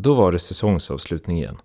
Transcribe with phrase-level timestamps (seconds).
[0.00, 1.56] Då var det säsongsavslutning igen.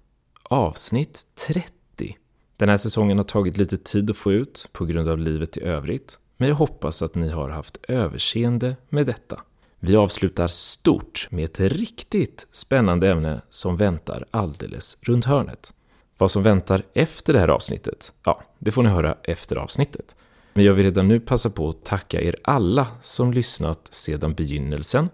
[0.43, 2.17] Avsnitt 30.
[2.57, 5.61] Den här säsongen har tagit lite tid att få ut på grund av livet i
[5.61, 9.41] övrigt, men jag hoppas att ni har haft överseende med detta.
[9.79, 15.73] Vi avslutar stort med ett riktigt spännande ämne som väntar alldeles runt hörnet.
[16.17, 20.15] Vad som väntar efter det här avsnittet, ja, det får ni höra efter avsnittet.
[20.53, 25.09] Men jag vill redan nu passa på att tacka er alla som lyssnat sedan begynnelsen,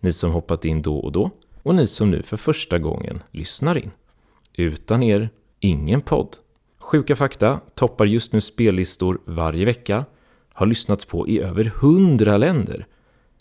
[0.00, 1.30] ni som hoppat in då och då
[1.62, 3.90] och ni som nu för första gången lyssnar in.
[4.54, 5.30] Utan er,
[5.60, 6.36] ingen podd.
[6.78, 10.04] Sjuka fakta toppar just nu spellistor varje vecka,
[10.52, 12.86] har lyssnats på i över 100 länder.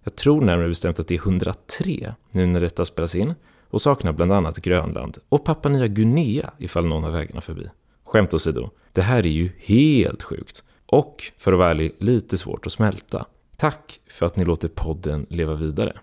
[0.04, 3.34] Jag tror närmare bestämt att det är 103 nu när detta spelas in
[3.70, 7.68] och saknar bland annat Grönland och Papua Nya Guinea ifall någon har vägarna förbi.
[8.06, 12.66] Skämt åsido, det här är ju helt sjukt och för att vara ärlig lite svårt
[12.66, 13.26] att smälta.
[13.58, 16.00] Tack för att ni låter podden leva vidare.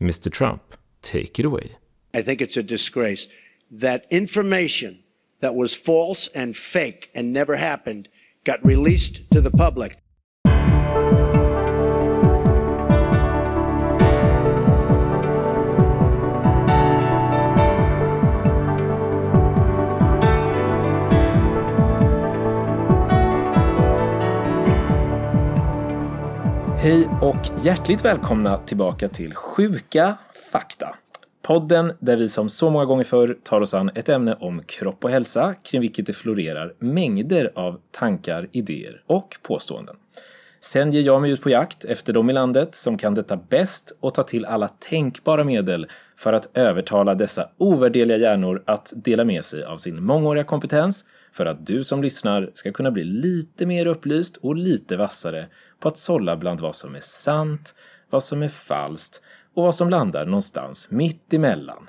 [0.00, 0.62] Mr Trump,
[1.02, 1.70] take it away.
[2.14, 3.28] I think it's a disgrace
[3.70, 5.02] that information
[5.40, 8.08] that was false and fake and never happened
[8.44, 9.98] got released to the public.
[26.82, 30.16] Hej och hjärtligt välkomna tillbaka till Sjuka
[30.52, 30.96] fakta.
[31.42, 35.04] Podden där vi som så många gånger förr tar oss an ett ämne om kropp
[35.04, 39.96] och hälsa kring vilket det florerar mängder av tankar, idéer och påståenden.
[40.60, 43.96] Sen ger jag mig ut på jakt efter de i landet som kan detta bäst
[44.00, 45.86] och tar till alla tänkbara medel
[46.16, 51.46] för att övertala dessa ovärdeliga hjärnor att dela med sig av sin mångåriga kompetens för
[51.46, 55.46] att du som lyssnar ska kunna bli lite mer upplyst och lite vassare
[55.80, 57.74] på att sålla bland vad som är sant,
[58.10, 59.22] vad som är falskt
[59.54, 61.88] och vad som landar någonstans mitt emellan.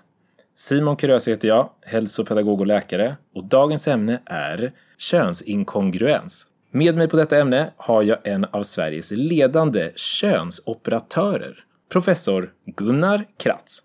[0.56, 6.48] Simon Kuröse heter jag, hälsopedagog och läkare och dagens ämne är könsinkongruens.
[6.72, 13.80] Med mig på detta ämne har jag en av Sveriges ledande könsoperatörer, professor Gunnar Kratz.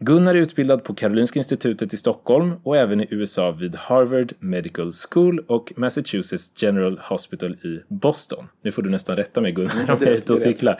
[0.00, 4.92] Gunnar är utbildad på Karolinska institutet i Stockholm och även i USA vid Harvard Medical
[4.92, 8.48] School och Massachusetts General Hospital i Boston.
[8.62, 10.78] Nu får du nästan rätta mig Gunnar om jag är ute och cyklar.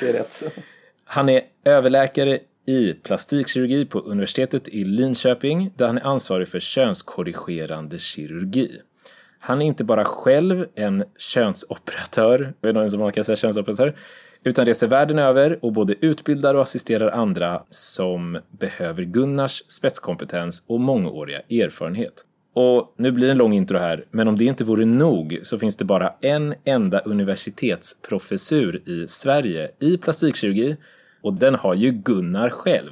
[1.14, 7.98] Han är överläkare i plastikkirurgi på universitetet i Linköping där han är ansvarig för könskorrigerande
[7.98, 8.70] kirurgi.
[9.38, 13.96] Han är inte bara själv en könsoperatör, vet någon som man kan säga könsoperatör,
[14.44, 20.80] utan reser världen över och både utbildar och assisterar andra som behöver Gunnars spetskompetens och
[20.80, 22.24] mångåriga erfarenhet.
[22.54, 25.58] Och nu blir det en lång intro här, men om det inte vore nog så
[25.58, 30.76] finns det bara en enda universitetsprofessur i Sverige i plastikkirurgi
[31.22, 32.90] och den har ju Gunnar själv.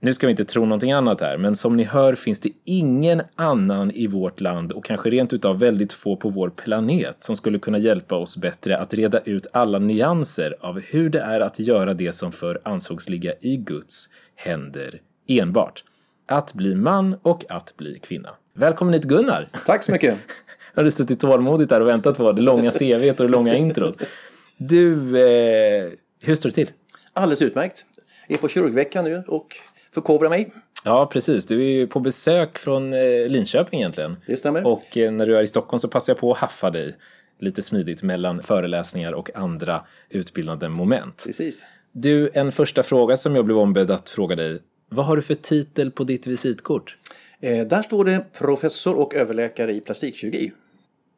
[0.00, 3.22] Nu ska vi inte tro någonting annat här, men som ni hör finns det ingen
[3.36, 7.58] annan i vårt land och kanske rent utav väldigt få på vår planet som skulle
[7.58, 11.94] kunna hjälpa oss bättre att reda ut alla nyanser av hur det är att göra
[11.94, 15.84] det som förr ansågs ligga i Guds händer enbart.
[16.26, 18.30] Att bli man och att bli kvinna.
[18.54, 19.48] Välkommen hit Gunnar!
[19.66, 20.18] Tack så mycket!
[20.74, 24.02] Har du suttit tålmodigt där och väntat på det långa CVt och det långa introt.
[24.56, 25.90] Du, eh,
[26.20, 26.68] hur står det till?
[27.18, 27.84] Alldeles utmärkt.
[28.26, 29.56] Jag är på kirurgveckan nu och
[29.94, 30.52] förkovrar mig.
[30.84, 31.46] Ja, precis.
[31.46, 34.16] Du är ju på besök från eh, Linköping egentligen.
[34.26, 34.66] Det stämmer.
[34.66, 36.96] Och eh, när du är i Stockholm så passar jag på att haffa dig
[37.38, 39.80] lite smidigt mellan föreläsningar och andra
[40.10, 41.22] utbildande moment.
[41.26, 41.64] Precis.
[41.92, 44.58] Du, en första fråga som jag blev ombedd att fråga dig.
[44.88, 46.96] Vad har du för titel på ditt visitkort?
[47.40, 50.52] Eh, där står det professor och överläkare i plastikkirurgi.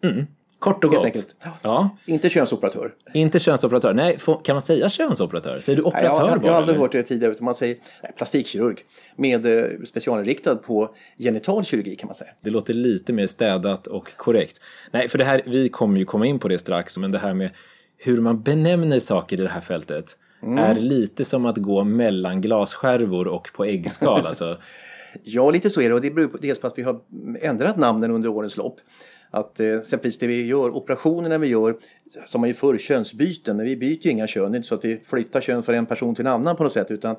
[0.04, 0.26] Mm.
[0.60, 1.34] Kort och gott.
[1.62, 2.92] Ja, Inte könsoperatör.
[3.14, 3.92] inte könsoperatör.
[3.92, 5.58] Nej, får, kan man säga könsoperatör?
[5.60, 6.52] Säger du Nej, jag, operatör jag, jag bara?
[6.52, 6.82] har aldrig eller?
[6.82, 8.78] hört det tidigare utan man säger nej, plastikkirurg.
[9.16, 12.30] Med eh, specialinriktad på genital kirurgi kan man säga.
[12.44, 14.60] Det låter lite mer städat och korrekt.
[14.90, 17.34] Nej, för det här, vi kommer ju komma in på det strax, men det här
[17.34, 17.50] med
[17.98, 20.16] hur man benämner saker i det här fältet
[20.58, 24.26] är lite som att gå mellan glasskärvor och på äggskal.
[24.26, 24.58] Alltså.
[25.24, 27.00] Ja, lite så är det och det beror på dels på att vi har
[27.40, 28.80] ändrat namnen under årens lopp.
[29.30, 31.76] Att eh, exempelvis det vi gör, operationerna vi gör,
[32.26, 34.52] som man ju förr, könsbyten, men vi byter ju inga kön.
[34.52, 36.62] Det är inte så att vi flyttar kön från en person till en annan på
[36.62, 37.16] något sätt, utan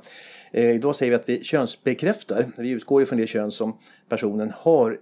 [0.51, 2.51] eh, då säger vi att vi könsbekräftar.
[2.57, 3.77] Vi utgår ju från det kön som
[4.09, 4.97] personen har,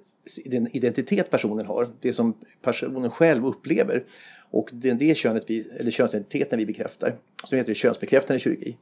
[0.46, 4.04] den identitet personen har, det som personen själv upplever.
[4.52, 7.16] Och det är det könet vi, eller könsidentiteten vi bekräftar.
[7.44, 8.78] Så det heter det könsbekräftande kirurgi.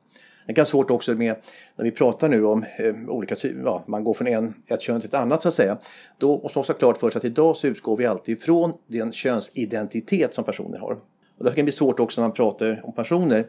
[0.48, 1.36] Det kan vara svårt också med,
[1.76, 5.02] när vi pratar nu om eh, olika typer, ja, man går från en, ett kön
[5.02, 5.78] till ett annat så att säga.
[6.18, 8.74] Då måste man också ha klart för sig att idag så utgår vi alltid från
[8.88, 10.92] den könsidentitet som personer har.
[11.38, 13.48] Och därför kan det bli svårt också när man pratar om personer.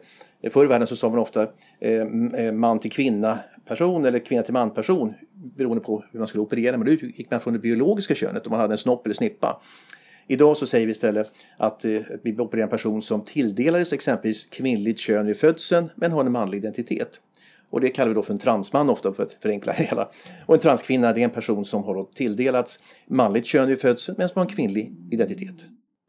[0.51, 1.47] Förr i världen så sa man ofta
[1.79, 2.01] eh,
[2.45, 6.77] eh, man till kvinna, person eller kvinna till man-person beroende på hur man skulle operera.
[6.77, 9.61] Men då gick man från det biologiska könet om man hade en snopp eller snippa.
[10.31, 14.45] Idag så säger vi istället att, eh, att vi opererar en person som tilldelades exempelvis
[14.45, 17.19] kvinnligt kön vid födseln men har en manlig identitet.
[17.69, 20.09] Och det kallar vi då för en transman ofta för att förenkla det hela.
[20.45, 24.29] Och en transkvinna det är en person som har tilldelats manligt kön vid födseln men
[24.29, 25.65] som har en kvinnlig identitet.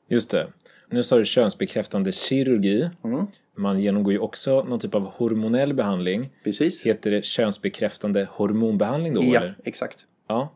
[0.08, 0.46] Just det.
[0.90, 2.90] Nu sa du könsbekräftande kirurgi.
[3.04, 3.26] Mm.
[3.56, 6.30] Man genomgår ju också någon typ av hormonell behandling.
[6.44, 6.82] Precis.
[6.82, 9.22] Heter det könsbekräftande hormonbehandling då?
[9.24, 9.54] Ja, eller?
[9.64, 10.04] exakt.
[10.28, 10.54] Ja,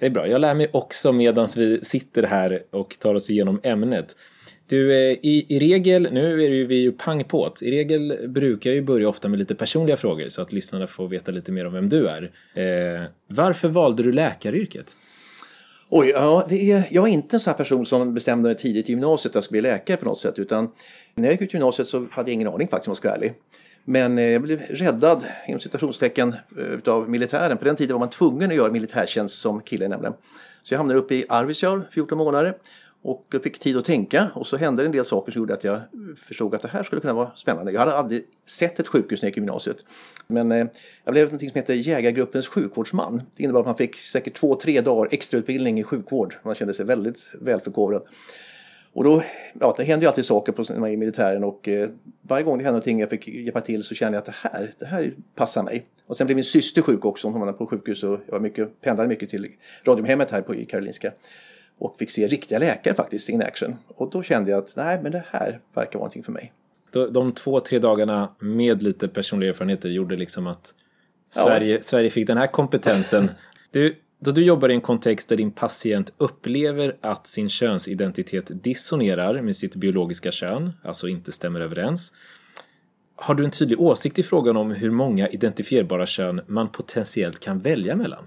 [0.00, 0.28] det är bra.
[0.28, 4.16] Jag lär mig också medan vi sitter här och tar oss igenom ämnet.
[4.66, 7.52] Du, eh, i, i regel, nu är ju vi ju pang på.
[7.62, 11.08] I regel brukar jag ju börja ofta med lite personliga frågor så att lyssnarna får
[11.08, 12.22] veta lite mer om vem du är.
[12.54, 14.96] Eh, varför valde du läkaryrket?
[15.88, 18.92] Oj, ja, det är, jag är inte en sån person som bestämde mig tidigt i
[18.92, 20.38] gymnasiet att jag skulle bli läkare på något sätt.
[20.38, 20.70] Utan
[21.14, 23.16] när jag gick ut gymnasiet så hade jag ingen aning faktiskt om jag ska vara
[23.16, 23.32] ärlig.
[23.84, 27.56] Men eh, jag blev räddad inom citationstecken eh, utav militären.
[27.56, 30.14] På den tiden var man tvungen att göra militärtjänst som kille nämligen.
[30.62, 32.54] Så jag hamnade uppe i Arvidsjaur 14 månader
[33.02, 35.80] och fick tid att tänka och så hände en del saker som gjorde att jag
[36.26, 37.72] förstod att det här skulle kunna vara spännande.
[37.72, 39.84] Jag hade aldrig sett ett sjukhus när jag gick i gymnasiet.
[40.26, 40.66] Men eh,
[41.04, 43.22] jag blev något som heter jägargruppens sjukvårdsman.
[43.36, 46.34] Det innebar att man fick säkert två, tre dagar extrautbildning i sjukvård.
[46.42, 48.02] Man kände sig väldigt välförkovrad.
[48.92, 49.22] Och då,
[49.60, 51.88] ja, det händer ju alltid saker på, när man är i militären och eh,
[52.22, 54.72] varje gång det hände någonting jag fick hjälpa till så kände jag att det här,
[54.78, 55.86] det här passar mig.
[56.06, 58.80] Och sen blev min syster sjuk också, hon var på sjukhus och jag var mycket,
[58.80, 59.48] pendlade mycket till
[59.84, 61.12] Radiumhemmet här på Karolinska.
[61.78, 63.76] Och fick se riktiga läkare faktiskt in action.
[63.86, 66.52] Och då kände jag att nej, men det här verkar vara någonting för mig.
[67.10, 70.74] De två, tre dagarna med lite personliga erfarenheter gjorde liksom att
[71.28, 71.82] Sverige, ja.
[71.82, 73.30] Sverige fick den här kompetensen.
[73.72, 79.42] Du, då du jobbar i en kontext där din patient upplever att sin könsidentitet dissonerar
[79.42, 82.12] med sitt biologiska kön, alltså inte stämmer överens,
[83.16, 87.58] har du en tydlig åsikt i frågan om hur många identifierbara kön man potentiellt kan
[87.58, 88.24] välja mellan?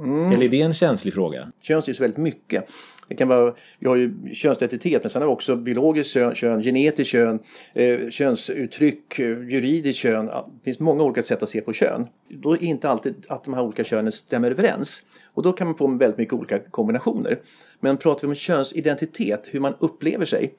[0.00, 0.32] Mm.
[0.32, 1.52] Eller är det en känslig fråga?
[1.60, 2.64] Köns är så väldigt mycket.
[3.08, 6.62] Det kan vara, vi har ju könsidentitet men sen har vi också biologiskt kön, kön
[6.62, 7.38] genetiskt kön,
[7.74, 10.26] eh, könsuttryck, eh, juridiskt kön.
[10.26, 12.06] Det finns många olika sätt att se på kön.
[12.28, 15.02] Då är det inte alltid att de här olika könen stämmer överens.
[15.34, 17.38] Och då kan man få väldigt mycket olika kombinationer.
[17.80, 20.54] Men pratar vi om könsidentitet, hur man upplever sig,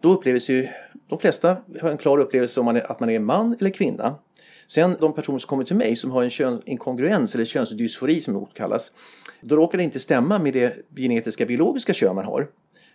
[0.00, 0.68] då upplevs ju
[1.08, 4.14] de flesta har en klar upplevelse om man är, att man är man eller kvinna.
[4.68, 8.46] Sen de personer som kommer till mig som har en könsinkongruens eller könsdysfori som det
[8.54, 8.92] kallas.
[9.40, 12.48] Då råkar det inte stämma med det genetiska biologiska kön man har.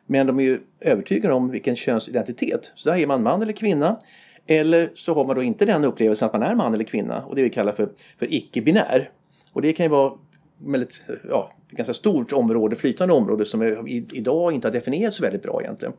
[0.06, 2.72] Men de är ju övertygade om vilken könsidentitet.
[2.76, 4.00] Så där är man man eller kvinna.
[4.48, 7.36] Eller så har man då inte den upplevelsen att man är man eller kvinna och
[7.36, 7.90] det vi kallar för,
[8.20, 9.10] för icke-binär.
[9.54, 10.14] Och det kan ju vara
[10.58, 15.44] väldigt, ja, ganska stort område, flytande område som är, idag inte har definierats så väldigt
[15.44, 15.94] bra egentligen.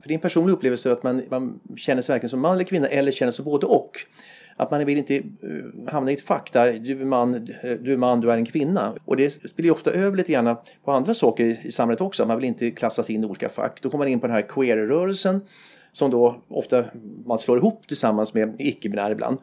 [0.00, 2.64] För det är en personlig upplevelse att man, man känner sig varken som man eller
[2.64, 3.92] kvinna eller känner sig både och.
[4.60, 5.22] Att man vill inte eh,
[5.92, 8.46] hamna i ett fack där du är man, eh, du är, man, du är en
[8.46, 8.94] kvinna.
[9.04, 12.26] Och det spiller ju ofta över lite grann på andra saker i samhället också.
[12.26, 13.82] Man vill inte klassas in i olika fack.
[13.82, 15.40] Då kommer man in på den här queer-rörelsen
[15.92, 16.84] som då ofta
[17.26, 19.38] man slår ihop tillsammans med icke-binär ibland.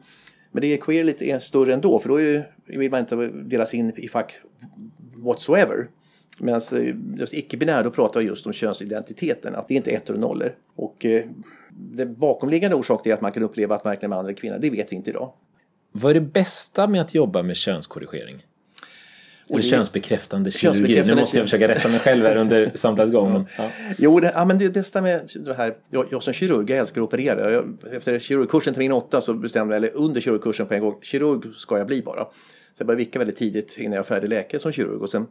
[0.51, 3.73] Men det är queer lite större ändå för då är det, vill man inte delas
[3.73, 4.39] in i fack
[5.15, 5.87] whatsoever.
[6.37, 10.13] Medan eh, just icke-binär då pratar vi just om könsidentiteten, att det inte är ettor
[10.13, 10.55] och nollor.
[10.75, 11.23] Och eh,
[11.69, 14.69] det bakomliggande orsaken är att man kan uppleva att man är man eller kvinna, det
[14.69, 15.33] vet vi inte idag.
[15.91, 18.45] Vad är det bästa med att jobba med könskorrigering?
[19.49, 21.03] Eller könsbekräftande kirurgi.
[21.03, 23.45] Nu måste jag försöka rätta mig själv här under samtalsgången.
[23.57, 23.69] Ja.
[23.97, 27.01] Jo, det, ja, men det bästa med det här, jag, jag som kirurg, jag älskar
[27.01, 27.51] att operera.
[27.51, 31.55] Jag, efter kirurgkursen termin 8 så bestämde jag, eller under kirurgkursen på en gång, kirurg
[31.55, 32.23] ska jag bli bara.
[32.23, 32.29] Så
[32.77, 35.01] jag började vicka väldigt tidigt innan jag var färdig läkare som kirurg.
[35.01, 35.27] Och sen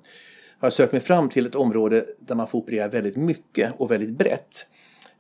[0.59, 3.91] har jag sökt mig fram till ett område där man får operera väldigt mycket och
[3.91, 4.67] väldigt brett.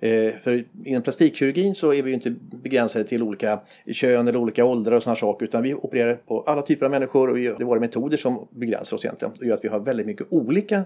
[0.00, 4.64] Eh, för inom plastikkirurgin så är vi ju inte begränsade till olika kön eller olika
[4.64, 7.64] åldrar och sådana saker utan vi opererar på alla typer av människor och det är
[7.64, 9.35] våra metoder som begränsar oss egentligen.
[9.38, 10.85] och gör att vi har väldigt mycket olika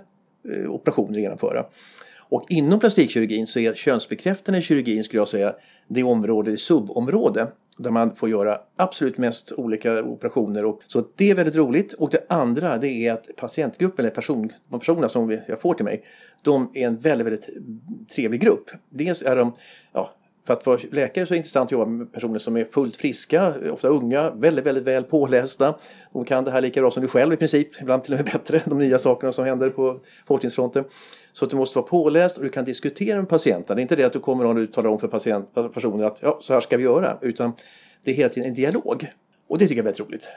[0.49, 1.65] eh, operationer att genomföra.
[2.31, 5.55] Och inom plastikkirurgin så är könsbekräftande kirurgin skulle jag säga
[5.89, 7.47] det område, det subområde
[7.79, 10.65] där man får göra absolut mest olika operationer.
[10.65, 11.93] Och, så det är väldigt roligt.
[11.93, 15.85] Och det andra det är att patientgruppen, eller person, de personerna som jag får till
[15.85, 16.05] mig,
[16.43, 17.49] de är en väldigt, väldigt
[18.15, 18.71] trevlig grupp.
[18.89, 19.53] Dels är de,
[19.93, 20.11] ja,
[20.51, 22.97] för att vara läkare så är det intressant att jobba med personer som är fullt
[22.97, 25.75] friska, ofta unga, väldigt, väldigt väl pålästa.
[26.13, 28.27] De kan det här lika bra som du själv i princip, ibland till och med
[28.33, 30.85] bättre, de nya sakerna som händer på forskningsfronten.
[31.33, 33.77] Så att du måste vara påläst och du kan diskutera med patienten.
[33.77, 36.39] Det är inte det att du kommer och talar om för patient, personen att ja,
[36.41, 37.53] så här ska vi göra, utan
[38.05, 39.13] det är hela tiden en dialog.
[39.49, 40.29] Och det tycker jag är väldigt roligt.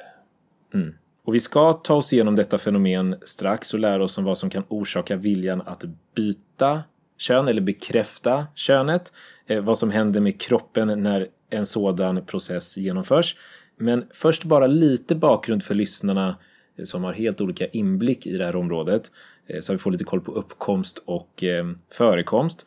[0.74, 0.94] Mm.
[1.26, 4.50] Och vi ska ta oss igenom detta fenomen strax och lära oss om vad som
[4.50, 5.84] kan orsaka viljan att
[6.16, 6.84] byta
[7.24, 9.14] kön eller bekräfta könet.
[9.48, 13.36] Eh, vad som händer med kroppen när en sådan process genomförs.
[13.78, 16.38] Men först bara lite bakgrund för lyssnarna
[16.78, 19.12] eh, som har helt olika inblick i det här området
[19.48, 22.66] eh, så vi får lite koll på uppkomst och eh, förekomst.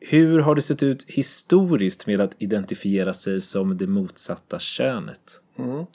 [0.00, 5.42] Hur har det sett ut historiskt med att identifiera sig som det motsatta könet?
[5.58, 5.86] Mm.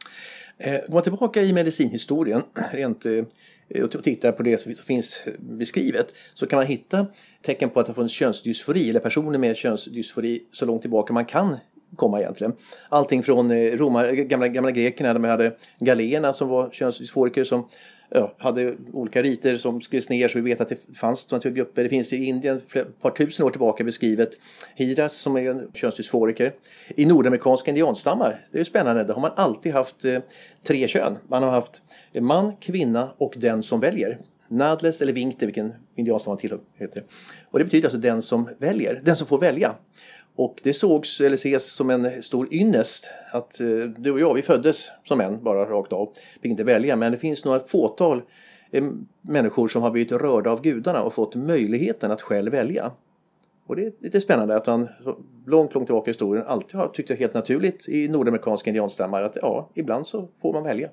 [0.57, 2.41] Eh, Går man tillbaka i medicinhistorien
[2.71, 3.23] rent, eh,
[3.81, 7.07] och tittar på det som finns beskrivet så kan man hitta
[7.41, 11.25] tecken på att det har funnits könsdysfori eller personer med könsdysfori så långt tillbaka man
[11.25, 11.57] kan
[11.95, 12.53] komma egentligen.
[12.89, 17.67] Allting från eh, romar, gamla, gamla grekerna, de hade galéerna som var könsdysforiker som
[18.13, 21.55] ja, hade olika riter som skrevs ner så vi vet att det fanns naturgrupper.
[21.55, 21.83] grupper.
[21.83, 24.29] Det finns i Indien ett par tusen år tillbaka beskrivet
[24.75, 26.53] Hiras som är en könsdysforiker.
[26.95, 30.19] I nordamerikanska indianstammar, det är ju spännande, där har man alltid haft eh,
[30.67, 31.17] tre kön.
[31.27, 31.81] Man har haft
[32.19, 34.19] man, kvinna och den som väljer.
[34.47, 36.59] Nadles eller Vinkte, vilken indianstam man tillhör.
[36.73, 37.03] Heter.
[37.51, 39.75] Och det betyder alltså den som väljer, den som får välja.
[40.35, 44.41] Och det sågs eller ses som en stor ynnest att eh, du och jag, vi
[44.41, 46.09] föddes som män bara rakt av.
[46.41, 48.21] Fick inte välja, men det finns några fåtal
[48.71, 48.83] eh,
[49.21, 52.91] människor som har blivit rörda av gudarna och fått möjligheten att själv välja.
[53.67, 54.87] Och det är lite spännande att man
[55.45, 59.37] långt, långt tillbaka i historien alltid har tyckt det helt naturligt i nordamerikanska indianstammar att
[59.41, 60.89] ja, ibland så får man välja.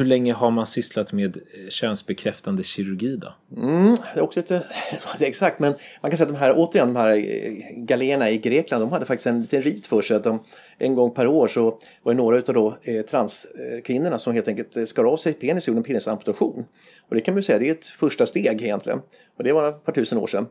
[0.00, 3.34] Hur länge har man sysslat med eh, könsbekräftande kirurgi då?
[3.56, 4.62] Mm, det är också lite
[5.20, 8.82] exakt, men man kan säga att de här, återigen, de här eh, galéerna i Grekland,
[8.82, 10.44] de hade faktiskt en liten rit för sig att de
[10.78, 14.76] en gång per år så var det några av då, eh, transkvinnorna som helt enkelt
[14.76, 16.64] eh, skar av sig penis och gjorde en penisamputation.
[17.08, 19.00] Och det kan man ju säga, det är ett första steg egentligen.
[19.36, 20.46] Och det var ett par tusen år sedan.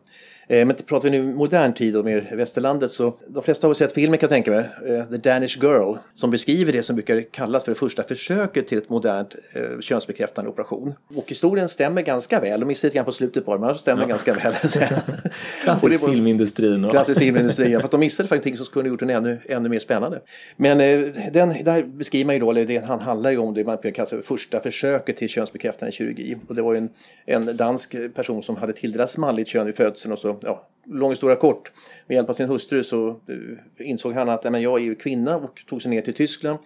[0.51, 3.75] Eh, men pratar vi nu modern tid och mer västerlandet så de flesta har väl
[3.75, 7.21] sett filmen kan jag tänka mig, eh, The Danish Girl, som beskriver det som brukar
[7.31, 10.93] kallas för det första försöket till ett modernt eh, könsbekräftande operation.
[11.15, 14.07] Och historien stämmer ganska väl, de missar lite grann på slutet det, men stämmer ja.
[14.07, 14.53] ganska väl.
[15.63, 16.85] Klassisk var, filmindustrin.
[16.85, 16.91] Och...
[16.91, 19.69] Klassisk filmindustri, ja, för att de missade faktiskt någonting som skulle gjort den ännu, ännu
[19.69, 20.21] mer spännande.
[20.57, 20.99] Men eh,
[21.31, 24.05] den, där beskriver man ju då, eller det han handlar ju om det man kallar
[24.05, 26.35] för första försöket till könsbekräftande kirurgi.
[26.47, 26.89] Och det var ju en,
[27.25, 31.35] en dansk person som hade tilldelats manligt kön vid födseln och så ja, lång historia
[31.35, 31.71] kort.
[32.07, 35.37] Med hjälp av sin hustru så eh, insåg han att men, jag är ju kvinna
[35.37, 36.59] och tog sig ner till Tyskland.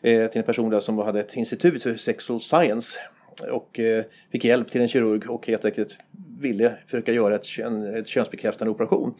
[0.00, 3.00] Eh, till en person där som hade ett institut för sexual science.
[3.50, 5.98] Och eh, fick hjälp till en kirurg och helt enkelt
[6.40, 9.14] ville försöka göra ett, kön, ett könsbekräftande operation.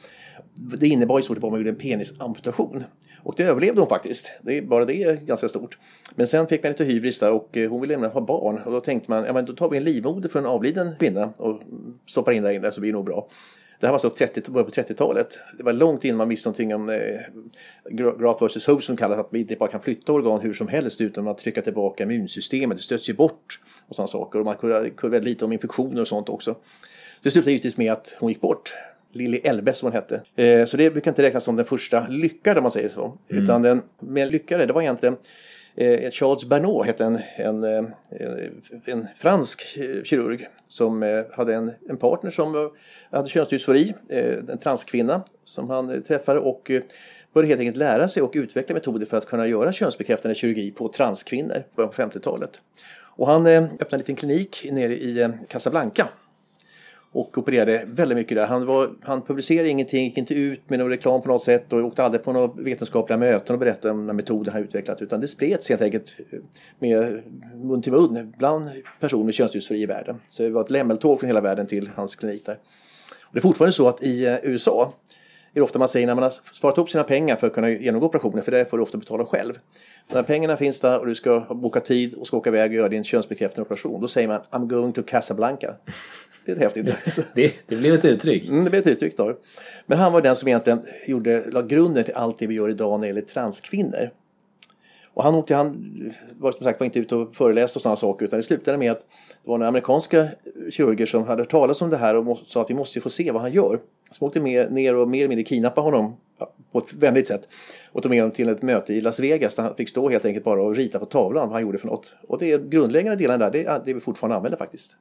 [0.55, 2.85] Det innebar i stort sett att man gjorde en penisamputation.
[3.23, 4.33] Och det överlevde hon faktiskt.
[4.43, 5.79] Det är, bara det är ganska stort.
[6.15, 8.59] Men sen fick man lite hybris där och eh, hon ville nämligen ha barn.
[8.59, 11.33] Och då tänkte man, ja men då tar vi en livmoder från en avliden kvinna
[11.37, 11.61] och
[12.07, 13.29] stoppar in där inne så blir det nog bra.
[13.83, 15.39] Det här var så 30, början på 30-talet.
[15.59, 17.21] Det var långt innan man visste någonting om eh,
[17.91, 21.01] graft versus host som kallas att vi inte bara kan flytta organ hur som helst
[21.01, 22.77] utan att trycka tillbaka immunsystemet.
[22.77, 24.39] Det stöts ju bort och sådana saker.
[24.39, 26.57] Och man kunde, kunde väldigt lite om infektioner och sånt också.
[27.23, 28.75] Det slutade givetvis med att hon gick bort.
[29.13, 30.23] Lilly Elbe som hon hette.
[30.37, 33.19] Eh, så det brukar inte räknas som den första lyckade om man säger så.
[33.31, 33.45] Mm.
[33.45, 35.17] Utan den mer lyckade, det var egentligen
[35.75, 37.93] Eh, Charles Bernot hette en, en, en,
[38.85, 39.63] en, fransk
[40.05, 42.71] kirurg som eh, hade en, en partner som
[43.11, 43.95] hade könsdysfori,
[44.49, 46.71] en transkvinna som han träffade och
[47.33, 50.89] började helt enkelt lära sig och utveckla metoder för att kunna göra könsbekräftande kirurgi på
[50.89, 52.51] transkvinnor början på 50-talet.
[53.15, 56.09] Och han öppnade en liten klinik nere i Casablanca
[57.13, 58.47] och opererade väldigt mycket där.
[58.47, 61.85] Han, var, han publicerade ingenting, gick inte ut med någon reklam på något sätt och
[61.85, 65.29] åkte aldrig på några vetenskapliga möten och berättade om den metoden han utvecklat utan det
[65.29, 66.39] spreds helt enkelt eh,
[66.79, 67.23] med
[67.55, 70.17] mun till mun bland personer med könsdysfori i världen.
[70.29, 72.59] Så det var ett lämmeltåg från hela världen till hans klinik där.
[73.23, 74.95] Och det är fortfarande så att i eh, USA
[75.55, 77.71] är det ofta man säger när man har sparat ihop sina pengar för att kunna
[77.71, 79.59] genomgå operationer, för det får du ofta betala själv.
[80.13, 82.89] När pengarna finns där och du ska boka tid och ska åka iväg och göra
[82.89, 85.75] din könsbekräftande operation, då säger man I'm going to Casablanca.
[86.45, 86.87] Det är häftigt.
[87.35, 88.49] det, det blev ett uttryck.
[88.49, 89.39] Mm, det blev ett uttryck då.
[89.87, 93.01] Men han var den som egentligen gjorde, la grunden till allt det vi gör idag
[93.01, 94.11] när det gäller transkvinnor.
[95.15, 95.95] Och han åkte, han
[96.39, 98.91] var som sagt var inte ute och föreläste och sådana saker utan det slutade med
[98.91, 99.01] att
[99.45, 100.29] det var några amerikanska
[100.71, 103.31] kirurger som hade hört talas om det här och sa att vi måste få se
[103.31, 103.79] vad han gör.
[104.11, 106.17] Så de åkte med ner och mer eller mindre kidnappade honom
[106.73, 107.49] på ett vänligt sätt
[107.93, 110.25] och tog med honom till ett möte i Las Vegas där han fick stå helt
[110.25, 112.15] enkelt bara och rita på tavlan vad han gjorde för något.
[112.29, 114.97] Och det är grundläggande delen där, det är det vi fortfarande använder faktiskt.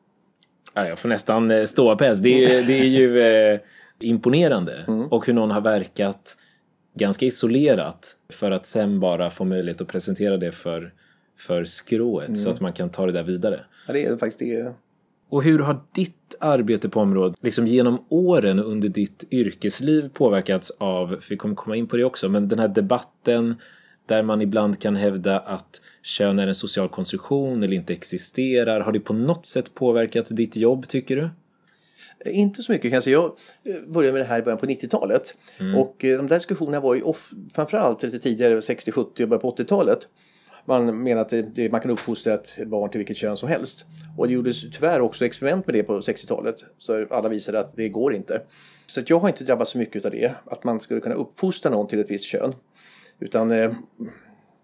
[0.74, 2.20] Ja, jag får nästan eh, ståpäls.
[2.20, 3.60] Det är, det är ju eh,
[4.00, 4.86] imponerande.
[4.88, 5.08] Mm.
[5.08, 6.38] Och hur någon har verkat
[6.94, 10.94] ganska isolerat för att sen bara få möjlighet att presentera det för,
[11.38, 12.36] för skrået mm.
[12.36, 13.60] så att man kan ta det där vidare.
[13.88, 14.74] Ja, det är faktiskt det.
[15.30, 21.08] Och hur har ditt arbete på området, liksom genom åren under ditt yrkesliv påverkats av,
[21.08, 23.56] för vi kommer komma in på det också, men den här debatten
[24.06, 28.80] där man ibland kan hävda att kön är en social konstruktion eller inte existerar.
[28.80, 31.30] Har det på något sätt påverkat ditt jobb tycker du?
[32.26, 33.18] Inte så mycket kan jag säga.
[33.64, 35.36] Jag eh, började med det här i början på 90-talet.
[35.60, 35.76] Mm.
[35.76, 39.42] Och eh, de där diskussionerna var ju off, framförallt lite tidigare, 60, 70 och början
[39.42, 40.08] på 80-talet.
[40.66, 43.86] Man menar att det, det, man kan uppfostra ett barn till vilket kön som helst.
[44.18, 46.56] Och det gjordes tyvärr också experiment med det på 60-talet.
[46.78, 48.42] Så alla visade att det går inte.
[48.88, 50.34] Så jag har inte drabbats så mycket av det.
[50.46, 52.56] Att man skulle kunna uppfostra någon till ett visst kön.
[53.20, 53.72] Utan eh,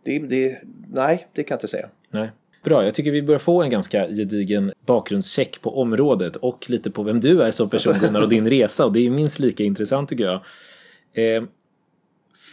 [0.03, 0.61] det, det,
[0.93, 1.89] nej, det kan jag inte säga.
[2.09, 2.31] Nej.
[2.63, 7.03] Bra, jag tycker vi börjar få en ganska gedigen bakgrundscheck på området och lite på
[7.03, 10.09] vem du är som person Gunnar och din resa och det är minst lika intressant
[10.09, 10.41] tycker jag.
[11.13, 11.43] Eh,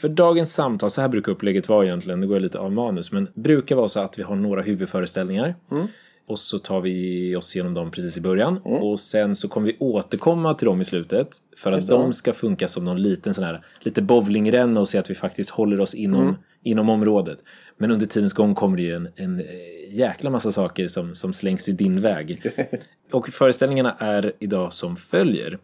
[0.01, 3.13] för dagens samtal, så här brukar upplägget vara egentligen, nu går jag lite av manus,
[3.13, 5.55] men brukar vara så att vi har några huvudföreställningar.
[5.71, 5.87] Mm.
[6.27, 8.61] Och så tar vi oss igenom dem precis i början.
[8.65, 8.83] Mm.
[8.83, 11.29] Och sen så kommer vi återkomma till dem i slutet.
[11.57, 15.11] För att de ska funka som någon liten sån här, lite bowlingränna och se att
[15.11, 16.35] vi faktiskt håller oss inom, mm.
[16.65, 17.39] Inom området.
[17.79, 19.47] Men under tidens gång kommer det ju en, en eh,
[19.89, 22.53] jäkla massa saker som, som slängs i din väg.
[23.11, 25.59] och föreställningarna är idag som följer.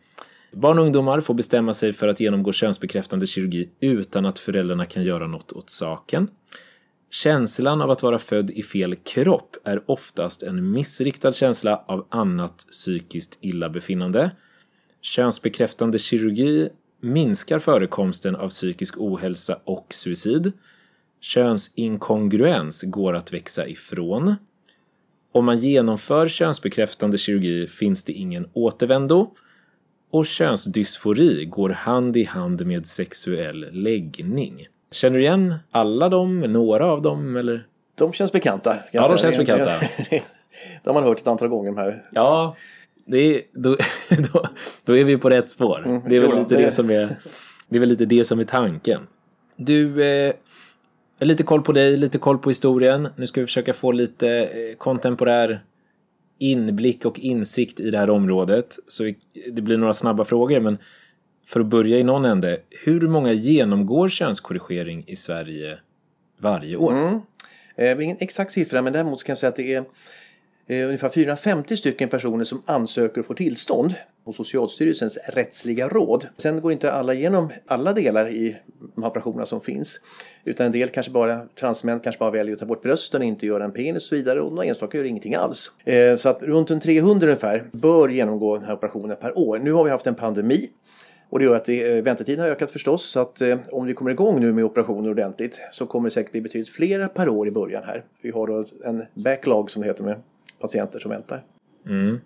[0.52, 5.02] Barn och ungdomar får bestämma sig för att genomgå könsbekräftande kirurgi utan att föräldrarna kan
[5.02, 6.28] göra något åt saken.
[7.10, 12.66] Känslan av att vara född i fel kropp är oftast en missriktad känsla av annat
[12.70, 14.30] psykiskt illabefinnande.
[15.02, 16.68] Könsbekräftande kirurgi
[17.00, 20.52] minskar förekomsten av psykisk ohälsa och suicid.
[21.20, 24.34] Könsinkongruens går att växa ifrån.
[25.32, 29.30] Om man genomför könsbekräftande kirurgi finns det ingen återvändo
[30.10, 34.66] och könsdysfori går hand i hand med sexuell läggning.
[34.92, 37.66] Känner du igen alla dem, några av dem eller?
[37.98, 38.76] De känns bekanta.
[38.92, 39.72] Ja, de känns bekanta.
[40.10, 40.22] det
[40.84, 42.04] har man hört ett antal gånger här.
[42.12, 42.56] Ja,
[43.06, 43.76] det är, då,
[44.32, 44.48] då,
[44.84, 45.82] då är vi på rätt spår.
[45.86, 47.16] Mm, det är väl lite det, det som är,
[47.68, 49.00] det är väl lite det som är tanken.
[49.56, 50.34] Du, eh,
[51.20, 53.08] lite koll på dig, lite koll på historien.
[53.16, 55.64] Nu ska vi försöka få lite eh, kontemporär
[56.38, 58.78] inblick och insikt i det här området.
[58.86, 59.12] Så
[59.52, 60.78] det blir några snabba frågor, men
[61.46, 65.78] för att börja i någon ände, hur många genomgår könskorrigering i Sverige
[66.38, 66.92] varje år?
[66.92, 67.20] Mm.
[67.76, 69.84] Eh, ingen exakt siffra, men däremot kan jag säga att det är
[70.66, 76.26] eh, ungefär 450 stycken personer som ansöker och får tillstånd på Socialstyrelsens rättsliga råd.
[76.36, 78.56] Sen går inte alla igenom alla delar i
[78.94, 80.00] de operationerna som finns.
[80.44, 83.46] Utan en del kanske bara, transmän kanske bara väljer att ta bort brösten och inte
[83.46, 85.70] göra en penis och så vidare och några enstaka gör ingenting alls.
[85.84, 89.58] Eh, så att runt en 300 ungefär bör genomgå den här operationen per år.
[89.58, 90.70] Nu har vi haft en pandemi
[91.30, 93.10] och det gör att eh, väntetiden har ökat förstås.
[93.10, 96.32] Så att eh, om vi kommer igång nu med operationer ordentligt så kommer det säkert
[96.32, 98.04] bli betydligt flera per år i början här.
[98.22, 100.22] Vi har då en backlog som det heter med
[100.58, 101.44] patienter som väntar.
[101.86, 102.20] Mm.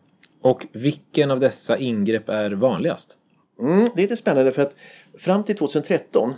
[0.45, 3.19] Och vilken av dessa ingrepp är vanligast?
[3.61, 4.75] Mm, det är lite spännande för att
[5.19, 6.35] fram till 2013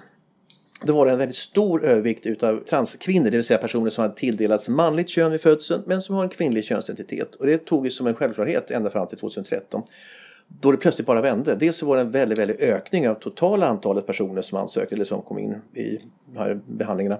[0.82, 4.14] då var det en väldigt stor övervikt utav transkvinnor, det vill säga personer som hade
[4.14, 7.34] tilldelats manligt kön vid födseln men som har en kvinnlig könsidentitet.
[7.34, 9.82] Och det tog vi som en självklarhet ända fram till 2013
[10.48, 11.54] då det plötsligt bara vände.
[11.54, 15.04] Dels så var det en väldigt, väldigt ökning av totala antalet personer som ansökte eller
[15.04, 17.18] som kom in i de här behandlingarna.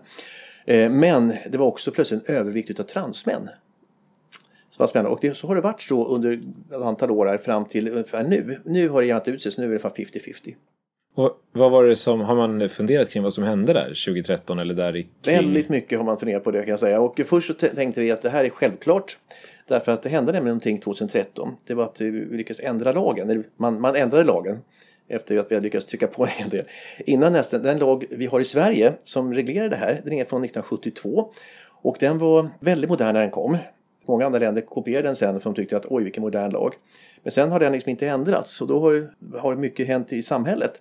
[0.64, 3.48] Eh, men det var också plötsligt en övervikt av transmän.
[4.76, 5.10] Så var spännande.
[5.10, 8.24] Och det, så har det varit så under ett antal år här fram till ungefär
[8.24, 8.60] nu.
[8.64, 10.54] Nu har det jämnat ut sig, så nu är det ungefär 50-50.
[11.14, 14.74] Och vad var det som, har man funderat kring vad som hände där 2013 eller
[14.74, 15.08] där kring...
[15.26, 17.00] Väldigt mycket har man funderat på det kan jag säga.
[17.00, 19.18] Och först så tänkte vi att det här är självklart.
[19.68, 21.56] Därför att det hände nämligen någonting 2013.
[21.66, 23.44] Det var att vi lyckades ändra lagen.
[23.56, 24.58] Man, man ändrade lagen
[25.08, 26.64] efter att vi hade lyckats trycka på en del.
[26.98, 30.44] Innan nästan, den lag vi har i Sverige som reglerar det här, den är från
[30.44, 31.32] 1972.
[31.82, 33.58] Och den var väldigt modern när den kom.
[34.06, 36.74] Många andra länder kopierade den sen för de tyckte att oj vilken modern lag.
[37.22, 40.80] Men sen har den liksom inte ändrats och då har, har mycket hänt i samhället.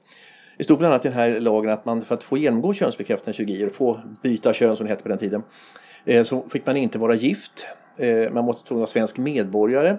[0.57, 3.37] Det stod bland annat i den här lagen att man för att få genomgå könsbekräftande
[3.37, 5.43] kirurgi och få byta kön som det hette på den tiden
[6.05, 7.65] eh, så fick man inte vara gift.
[7.97, 9.97] Eh, man måste vara svensk medborgare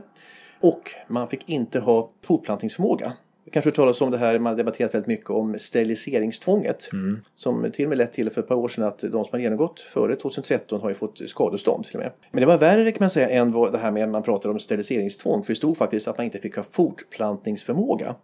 [0.60, 3.12] och man fick inte ha fortplantningsförmåga.
[3.52, 6.88] Kanske talas om det här, man har debatterat väldigt mycket om steriliseringstvånget.
[6.92, 7.20] Mm.
[7.36, 9.38] Som till och med lett till för ett par år sedan att de som har
[9.38, 12.12] genomgått före 2013 har ju fått skadestånd till och med.
[12.30, 14.50] Men det var värre kan man säga än vad det här med att man pratar
[14.50, 15.44] om steriliseringstvång.
[15.44, 18.14] För det stod faktiskt att man inte fick ha fortplantningsförmåga.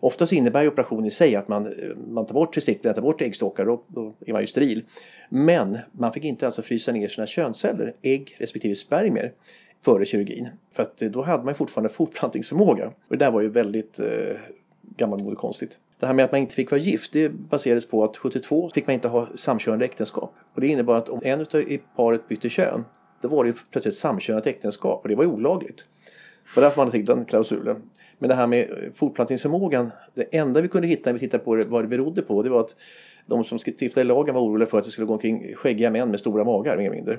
[0.00, 1.74] Oftast innebär operationen i sig att man,
[2.08, 4.84] man tar bort testiklarna, tar bort äggstockar, och då är man ju steril.
[5.28, 9.32] Men man fick inte alltså frysa ner sina könsceller, ägg respektive spermier,
[9.84, 10.48] före kirurgin.
[10.72, 12.86] För att då hade man fortfarande fortplantningsförmåga.
[12.86, 14.06] Och det där var ju väldigt eh,
[14.96, 15.78] gammalmodigt konstigt.
[15.98, 18.86] Det här med att man inte fick vara gift, det baserades på att 72 fick
[18.86, 20.34] man inte ha samkönade äktenskap.
[20.54, 22.84] Och det innebar att om en av i paret bytte kön,
[23.20, 25.84] då var det plötsligt samkönat äktenskap och det var ju olagligt.
[26.54, 27.82] Det var därför man fick den klausulen.
[28.18, 31.84] Men det här med fortplantningsförmågan, det enda vi kunde hitta när vi tittade på vad
[31.84, 32.74] det berodde på, det var att
[33.26, 36.20] de som stiftade lagen var oroliga för att det skulle gå omkring skäggiga män med
[36.20, 37.18] stora magar, mer eller mindre.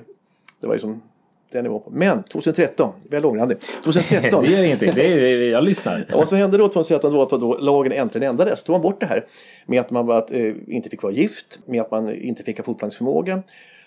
[0.60, 1.02] Det var ju som
[1.50, 1.90] den nivån på.
[1.90, 3.58] Men 2013, vi är långrandig.
[3.84, 4.44] 2013.
[4.44, 6.06] det är ingenting, det är, jag lyssnar.
[6.12, 8.62] Vad som hände då 2013 var att då lagen äntligen ändrades.
[8.62, 9.26] Då var bort det här
[9.66, 12.64] med att man att, eh, inte fick vara gift, med att man inte fick ha
[12.64, 13.42] fortplantningsförmåga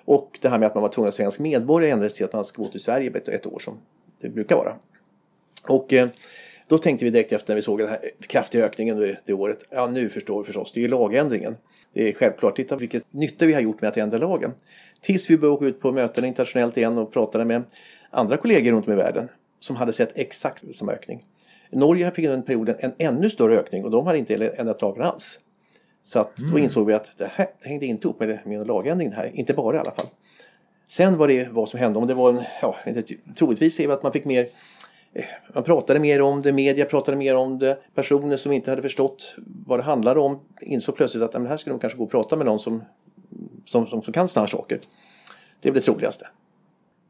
[0.05, 2.45] Och det här med att man var tvungen att svensk medborgare ändrades till att man
[2.45, 3.77] ska bo till Sverige ett, ett år som
[4.21, 4.75] det brukar vara.
[5.67, 6.07] Och eh,
[6.67, 9.59] då tänkte vi direkt efter när vi såg den här kraftiga ökningen det, det året,
[9.69, 11.57] ja nu förstår vi förstås, det är ju lagändringen.
[11.93, 14.51] Det är självklart, titta vilket nytta vi har gjort med att ändra lagen.
[15.01, 17.63] Tills vi började åka ut på möten internationellt igen och pratade med
[18.09, 21.25] andra kollegor runt om i världen som hade sett exakt samma ökning.
[21.69, 25.03] Norge fick under den perioden en ännu större ökning och de hade inte ändrat lagen
[25.03, 25.39] alls.
[26.03, 26.63] Så att då Mm.
[26.63, 29.79] insåg vi att det här hängde inte ihop med, med lagändringen här, inte bara i
[29.79, 30.05] alla fall.
[30.87, 33.03] Sen var det vad som hände, om det var en, ja, inte,
[33.37, 34.47] troligtvis är det att man fick mer
[35.13, 37.77] eh, man pratade mer om det, media pratade mer om det.
[37.95, 39.35] Personer som inte hade förstått
[39.65, 42.11] vad det handlade om insåg plötsligt att "Ja, men här ska de kanske gå och
[42.11, 42.83] prata med någon som,
[43.65, 44.79] som, som, som kan sådana här saker.
[45.61, 46.27] Det är det troligaste.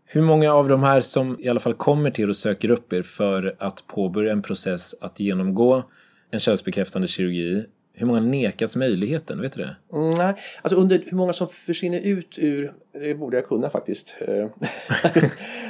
[0.05, 3.01] Hur många av de här som i alla fall kommer till och söker upp er
[3.01, 5.83] för att påbörja en process att genomgå
[6.31, 9.41] en könsbekräftande kirurgi, hur många nekas möjligheten?
[9.41, 9.75] Vet du det?
[9.93, 14.15] Mm, nej, alltså under hur många som försvinner ut ur, det borde jag kunna faktiskt.
[14.21, 14.45] Eh,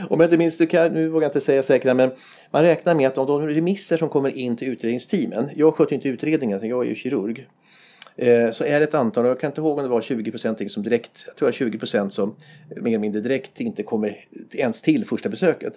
[0.09, 2.11] Om jag inte minns, det kan, nu vågar jag inte säga säkert, men
[2.51, 6.09] man räknar med att av de remisser som kommer in till utredningsteamen, jag sköter inte
[6.09, 7.45] utredningen, jag är ju kirurg, eh,
[8.15, 10.71] Eh, så är det ett antal, jag kan inte ihåg om det var 20 procent
[10.71, 12.35] som direkt, jag tror det var 20 procent som
[12.69, 15.73] mer eller mindre direkt inte kommer ens till första besöket.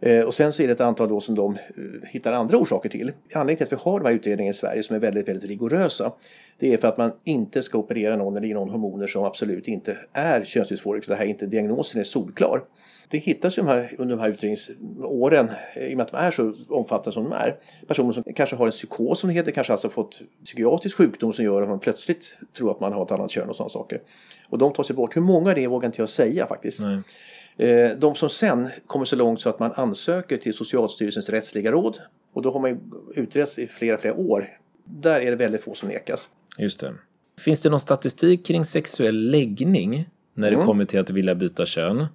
[0.00, 2.88] Eh, Och sen så är det ett antal då som de eh, hittar andra orsaker
[2.88, 3.12] till.
[3.34, 6.12] Anledningen till att vi har de här utredningarna i Sverige som är väldigt, väldigt rigorösa.
[6.58, 9.68] Det är för att man inte ska operera någon eller ge någon hormoner som absolut
[9.68, 11.08] inte är könsdysforisk.
[11.08, 12.62] Det här är inte, diagnosen är solklar.
[13.12, 16.16] Det hittas ju de här, under de här utredningsåren, eh, i och med att de
[16.16, 17.56] är så omfattande som de är,
[17.88, 21.44] personer som kanske har en psykos som det heter, kanske alltså fått psykiatrisk sjukdom som
[21.44, 24.00] gör att man plötsligt tror att man har ett annat kön och sådana saker.
[24.48, 25.16] Och de tar sig bort.
[25.16, 26.80] Hur många det är vågar inte jag säga faktiskt.
[26.80, 27.02] Nej.
[27.70, 31.98] Eh, De som sen kommer så långt så att man ansöker till Socialstyrelsens rättsliga råd
[32.32, 32.78] och då har man ju
[33.22, 34.48] utretts i flera, flera år.
[34.84, 36.28] Där är det väldigt få som nekas.
[36.58, 36.94] Just det.
[37.40, 42.06] Finns det någon statistik kring sexuell läggning när det kommer till att vilja byta kön?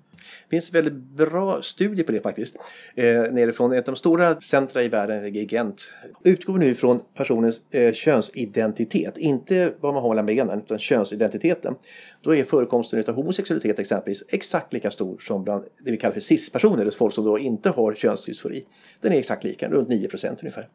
[0.49, 2.55] Det finns väldigt bra studier på det faktiskt.
[2.95, 5.89] Eh, nerifrån ett av de stora centra i världen, är Gent.
[6.23, 11.75] Utgår vi nu från personens eh, könsidentitet, inte vad man har mellan benen, utan könsidentiteten.
[12.21, 16.21] Då är förekomsten av homosexualitet exempelvis exakt lika stor som bland det vi kallar för
[16.21, 18.65] cis-personer, folk som då inte har könsdysfori.
[19.01, 20.67] Den är exakt lika, runt 9 procent ungefär.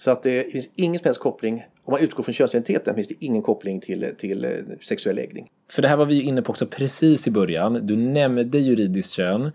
[0.00, 3.14] Så att det finns ingen som helst koppling, om man utgår från könsidentiteten finns det
[3.18, 5.48] ingen koppling till, till eh, sexuell läggning.
[5.70, 7.86] För det här var vi ju inne på också precis i början.
[7.86, 9.50] Du nämnde juridiskt kön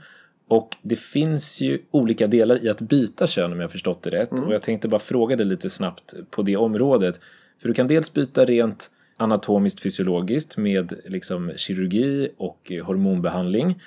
[0.47, 4.31] och det finns ju olika delar i att byta kön om jag förstått det rätt.
[4.31, 7.19] Och jag tänkte bara fråga dig lite snabbt på det området.
[7.61, 13.81] För du kan dels byta rent anatomiskt fysiologiskt med liksom kirurgi och eh, hormonbehandling.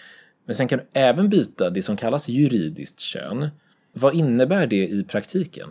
[0.47, 3.49] Men sen kan du även byta det som kallas juridiskt kön.
[3.93, 5.69] Vad innebär det i praktiken?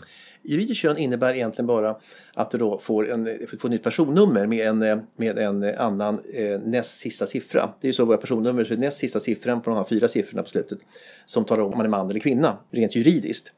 [0.47, 1.95] Juridiskt kön innebär egentligen bara
[2.33, 6.59] att du då får, en, får ett nytt personnummer med en, med en annan eh,
[6.59, 7.69] näst sista siffra.
[7.81, 10.07] Det är ju så våra personnummer, så är näst sista siffran på de här fyra
[10.07, 10.79] siffrorna på slutet
[11.25, 13.51] som talar om om man är man eller kvinna, rent juridiskt.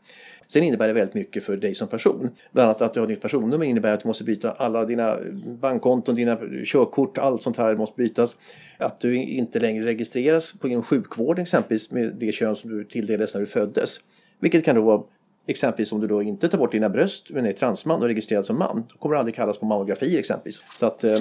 [0.47, 2.29] Sen innebär det väldigt mycket för dig som person.
[2.51, 5.17] Bland annat att du har ett nytt personnummer innebär att du måste byta alla dina
[5.61, 8.37] bankkonton, dina körkort, allt sånt här måste bytas.
[8.77, 13.33] Att du inte längre registreras på inom sjukvården exempelvis med det kön som du tilldelades
[13.33, 13.99] när du föddes.
[14.39, 15.03] Vilket kan då vara
[15.47, 18.57] Exempelvis om du då inte tar bort dina bröst men är transman och registrerad som
[18.57, 18.85] man.
[18.89, 20.61] Då kommer du aldrig kallas på mammografi exempelvis.
[20.79, 21.19] Så att eh,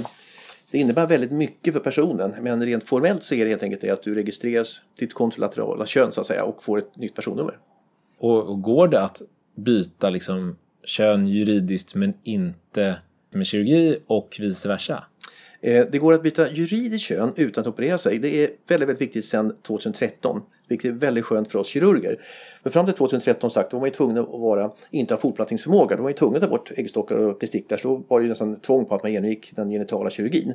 [0.70, 2.34] det innebär väldigt mycket för personen.
[2.40, 6.12] Men rent formellt så är det helt enkelt det att du registreras ditt kontralaterala kön
[6.12, 7.58] så att säga och får ett nytt personnummer.
[8.18, 9.22] Och, och går det att
[9.56, 12.98] byta liksom kön juridiskt men inte
[13.30, 15.04] med kirurgi och vice versa?
[15.60, 18.18] Eh, det går att byta juridiskt kön utan att operera sig.
[18.18, 20.42] Det är väldigt, väldigt viktigt sedan 2013.
[20.68, 22.20] Vilket är väldigt skönt för oss kirurger.
[22.62, 25.96] Men fram till 2013 sagt, då var man ju tvungen att vara, inte ha fortplantningsförmåga.
[25.96, 27.78] Då var man ju tvungen att ta bort äggstockar och testiklar.
[27.78, 30.54] Så då var det ju nästan tvång på att man genomgick den genitala kirurgin.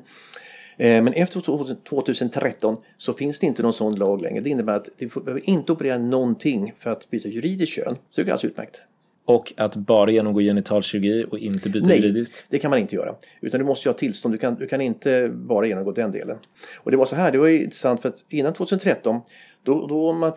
[0.78, 1.42] Eh, men efter
[1.90, 4.42] 2013 så finns det inte någon sån lag längre.
[4.42, 7.96] Det innebär att du behöver inte operera någonting för att byta juridiskt kön.
[8.10, 8.82] Så det är ganska utmärkt.
[9.26, 12.46] Och att bara genomgå genitalkirurgi och inte byta Nej, juridiskt?
[12.50, 13.16] det kan man inte göra.
[13.42, 14.34] Utan du måste ju ha tillstånd.
[14.34, 16.38] Du kan, du kan inte bara genomgå den delen.
[16.78, 19.22] Och det var så här, det var ju intressant för att innan 2013
[19.64, 20.32] då, då man,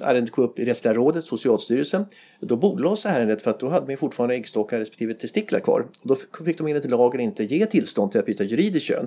[0.00, 2.04] ärendet kom upp i Rättsliga rådet, Socialstyrelsen,
[2.40, 5.80] då bordlades ärendet för att då hade man fortfarande äggstockar respektive testiklar kvar.
[6.02, 9.06] Och då fick de enligt lagen inte ge tillstånd till att byta juridiskt kön.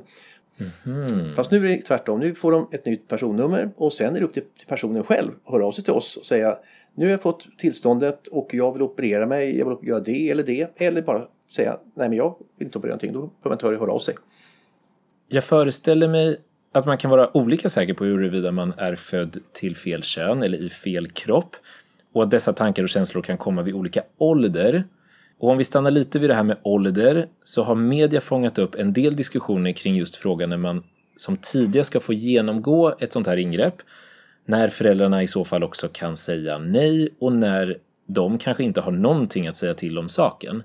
[1.35, 2.19] Fast nu är det tvärtom.
[2.19, 5.31] Nu får de ett nytt personnummer och sen är det upp till till personen själv
[5.45, 6.57] att höra av sig till oss och säga
[6.95, 10.43] nu har jag fått tillståndet och jag vill operera mig, jag vill göra det eller
[10.43, 10.81] det.
[10.81, 13.13] Eller bara säga nej men jag vill inte operera någonting.
[13.13, 14.15] Då behöver man inte höra, höra av sig.
[15.27, 16.37] Jag föreställer mig
[16.71, 20.57] att man kan vara olika säker på huruvida man är född till fel kön eller
[20.57, 21.55] i fel kropp
[22.13, 24.83] och att dessa tankar och känslor kan komma vid olika ålder.
[25.39, 28.75] Och om vi stannar lite vid det här med ålder så har media fångat upp
[28.75, 30.83] en del diskussioner kring just frågan när man
[31.15, 33.75] som tidiga ska få genomgå ett sånt här ingrepp,
[34.45, 37.77] när föräldrarna i så fall också kan säga nej och när
[38.07, 40.63] de kanske inte har någonting att säga till om saken.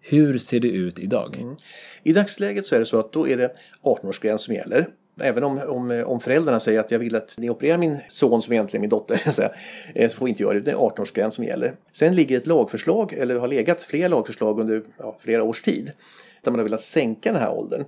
[0.00, 1.36] Hur ser det ut idag?
[1.40, 1.56] Mm.
[2.02, 4.88] I dagsläget så är det så att då är det 18-årsgräns som gäller.
[5.20, 8.52] Även om, om, om föräldrarna säger att jag vill att ni opererar min son som
[8.52, 9.22] egentligen är min dotter,
[9.94, 10.60] eh, så får inte göra det.
[10.60, 11.72] Det är 18-årsgräns som gäller.
[11.92, 15.92] Sen ligger ett lagförslag, eller har legat flera lagförslag under ja, flera års tid,
[16.42, 17.84] där man har velat sänka den här åldern.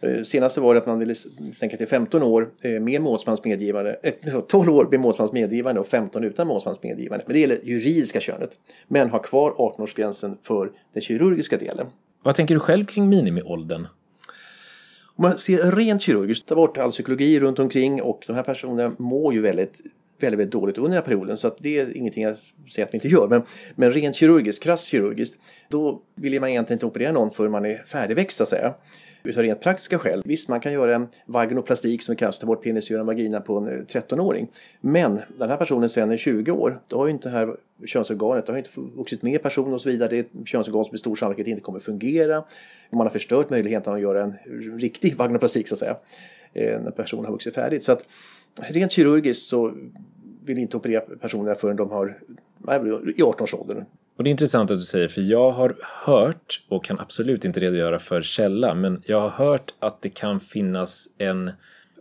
[0.00, 1.14] Eh, senaste var det att man ville
[1.58, 3.96] sänka till 15 år eh, med målsmans medgivande,
[4.48, 7.24] 12 år med målsmans medgivande och 15 utan målsmans medgivande.
[7.26, 8.50] Men det gäller juridiska könet.
[8.88, 11.86] Men ha kvar 18-årsgränsen för den kirurgiska delen.
[12.22, 13.86] Vad tänker du själv kring minimiåldern?
[15.16, 18.92] Om man ser rent kirurgiskt, ta bort all psykologi runt omkring och de här personerna
[18.98, 19.80] mår ju väldigt
[20.18, 22.36] väldigt, väldigt dåligt under den här perioden så att det är ingenting jag
[22.74, 23.28] säger att vi inte gör.
[23.28, 23.42] Men,
[23.74, 27.82] men rent kirurgiskt, krasst kirurgiskt, då vill man egentligen inte operera någon förrän man är
[27.86, 28.74] färdigväxt så att säga
[29.24, 30.22] utav rent praktiska skäl.
[30.24, 33.40] Visst, man kan göra en vaginoplastik som kanske tar bort penis och göra en vagina
[33.40, 34.48] på en eh, 13-åring.
[34.80, 38.46] Men den här personen sen är 20 år, då har ju inte det här könsorganet,
[38.46, 40.08] det har inte vuxit med personen och så vidare.
[40.08, 42.44] Det är ett könsorgan som med stor sannolikhet inte kommer fungera.
[42.90, 44.34] Man har förstört möjligheten att göra en
[44.78, 45.96] riktig vaginoplastik så att säga.
[46.52, 47.84] Eh, när personen har vuxit färdigt.
[47.84, 48.04] Så att
[48.56, 49.74] rent kirurgiskt så
[50.44, 52.18] vill inte operera personerna förrän de har
[53.16, 53.84] i 18-årsåldern.
[54.16, 57.60] Och det är intressant att du säger, för jag har hört, och kan absolut inte
[57.60, 61.50] redogöra för källa, men jag har hört att det kan finnas en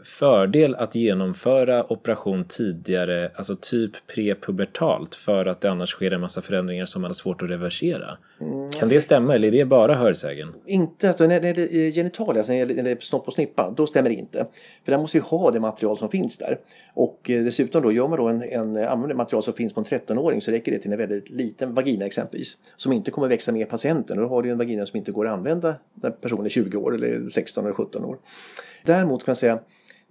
[0.04, 6.42] fördel att genomföra operation tidigare, alltså typ prepubertalt, för att det annars sker en massa
[6.42, 8.18] förändringar som man har svårt att reversera.
[8.42, 8.72] Mm.
[8.72, 10.54] Kan det stämma eller är det bara hörsägen?
[10.66, 14.10] Inte, alltså när det är genitalia, alltså när det är snopp och snippa, då stämmer
[14.10, 14.48] det inte.
[14.86, 16.60] För där måste ju ha det material som finns där.
[16.94, 19.86] Och eh, dessutom då gör man då en, en använder material som finns på en
[19.86, 22.58] 13-åring så räcker det till en väldigt liten vagina exempelvis.
[22.76, 24.18] Som inte kommer växa med patienten.
[24.18, 26.78] Och då har du en vagina som inte går att använda när personen är 20
[26.78, 28.18] år eller 16 eller 17 år.
[28.86, 29.60] Däremot kan man säga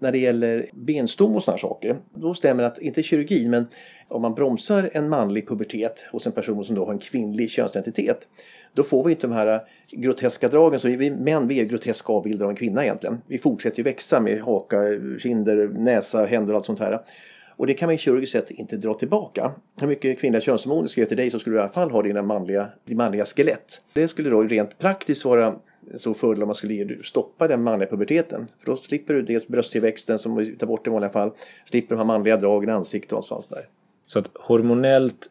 [0.03, 3.67] när det gäller benstom och sådana saker, då stämmer det att, inte kirurgi, men
[4.09, 8.29] om man bromsar en manlig pubertet hos en person som då har en kvinnlig könsidentitet,
[8.75, 9.61] då får vi inte de här
[9.91, 10.81] groteska dragen.
[10.81, 13.19] Så vi män vi är groteska avbilder av en kvinna egentligen.
[13.27, 14.77] Vi fortsätter ju växa med haka,
[15.19, 16.99] kinder, näsa, händer och allt sånt här.
[17.57, 19.53] Och det kan man kirurgiskt sett inte dra tillbaka.
[19.81, 22.03] Hur mycket kvinnliga könshormoner ska ge till dig så skulle du i alla fall ha
[22.03, 23.81] dina manliga, din manliga skelett.
[23.93, 25.47] Det skulle då rent praktiskt vara
[25.93, 28.47] en stor fördel om man skulle stoppa den manliga puberteten.
[28.59, 31.31] För då slipper du dels brösttillväxten som vi tar bort i vanliga fall,
[31.65, 33.69] slipper de här manliga dragen i ansiktet och sånt där.
[34.07, 35.31] Så att hormonellt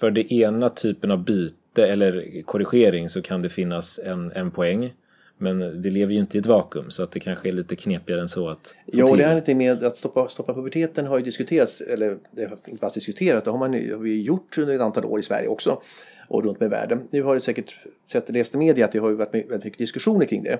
[0.00, 4.92] för det ena typen av byte eller korrigering så kan det finnas en, en poäng.
[5.38, 8.20] Men det lever ju inte i ett vakuum så att det kanske är lite knepigare
[8.20, 11.24] än så att Ja, och det här lite med att stoppa, stoppa puberteten har ju
[11.24, 14.80] diskuterats, eller det har inte bara diskuterats, det har, man, har vi gjort under ett
[14.80, 15.80] antal år i Sverige också
[16.28, 17.00] och runt med i världen.
[17.10, 20.26] Nu har du säkert sett läst i media att det har varit väldigt mycket diskussioner
[20.26, 20.58] kring det.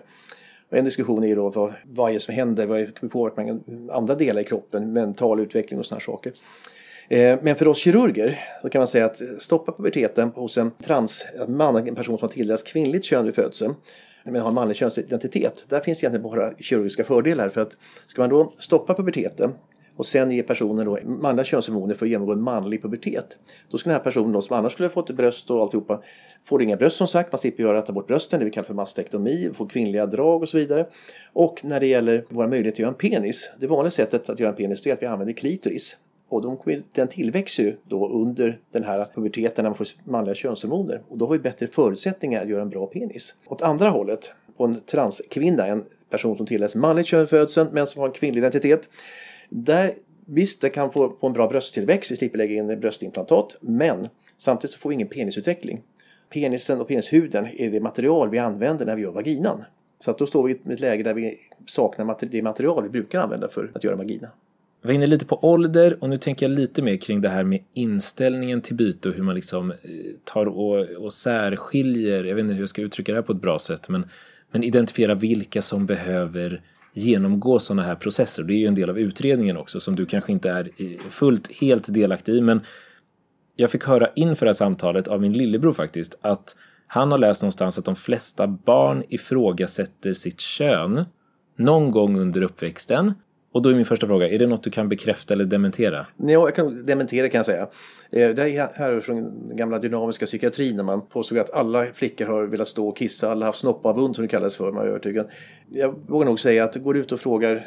[0.71, 2.91] Och en diskussion är då vad, vad är det som händer, vad är,
[3.37, 6.33] man andra delar i kroppen, mental utveckling och sådana saker.
[7.09, 11.77] Eh, men för oss kirurger så kan man säga att stoppa puberteten hos en transman,
[11.77, 13.75] en person som har tilldelats kvinnligt kön vid födseln,
[14.33, 15.65] men har en manlig könsidentitet.
[15.69, 19.53] Där finns egentligen bara kirurgiska fördelar för att ska man då stoppa puberteten
[19.99, 23.39] och sen ge personen då manliga könshormoner för att genomgå en manlig pubertet.
[23.71, 26.03] Då ska den här personen då, som annars skulle ha fått ett bröst och alltihopa,
[26.45, 28.75] får inga bröst som sagt, man slipper göra ta bort brösten, det vi kallar för
[28.75, 30.87] mastektomi, får kvinnliga drag och så vidare.
[31.33, 34.51] Och när det gäller våra möjligheter att göra en penis, det vanliga sättet att göra
[34.51, 35.97] en penis är att vi använder klitoris.
[36.29, 41.03] Och de, den tillväxer ju då under den här puberteten när man får manliga könshormoner.
[41.09, 43.35] Och då har vi bättre förutsättningar att göra en bra penis.
[43.47, 48.09] Åt andra hållet, på en transkvinna, en person som tillhör manligt könfödseln men som har
[48.09, 48.89] en kvinnlig identitet.
[49.49, 49.95] Där,
[50.27, 54.71] visst, det kan få, få en bra brösttillväxt, vi slipper lägga in bröstimplantat, men samtidigt
[54.71, 55.83] så får vi ingen penisutveckling.
[56.31, 59.65] Penisen och penishuden är det material vi använder när vi gör vaginan.
[59.99, 63.21] Så att då står vi i ett läge där vi saknar det material vi brukar
[63.21, 64.29] använda för att göra vagina.
[64.89, 67.45] Jag var inne lite på ålder och nu tänker jag lite mer kring det här
[67.45, 69.77] med inställningen till byte och hur man liksom eh,
[70.25, 73.41] tar och, och särskiljer, jag vet inte hur jag ska uttrycka det här på ett
[73.41, 74.07] bra sätt, men,
[74.51, 78.43] men identifiera vilka som behöver genomgå sådana här processer.
[78.43, 81.53] Det är ju en del av utredningen också som du kanske inte är eh, fullt
[81.61, 82.41] helt delaktig i.
[82.41, 82.61] Men
[83.57, 87.43] jag fick höra inför det här samtalet av min lillebror faktiskt att han har läst
[87.43, 91.05] någonstans att de flesta barn ifrågasätter sitt kön
[91.57, 93.13] någon gång under uppväxten
[93.59, 96.07] och då är min första fråga, är det något du kan bekräfta eller dementera?
[96.17, 97.63] Ja, jag kan dementera kan jag säga.
[98.11, 102.27] Eh, det är här från den gamla dynamiska psykiatrin när man påstod att alla flickor
[102.27, 104.89] har velat stå och kissa, alla har haft snoppavund som det kallas för, man är
[104.89, 105.29] övertygad.
[105.69, 107.67] Jag vågar nog säga att går du ut och frågar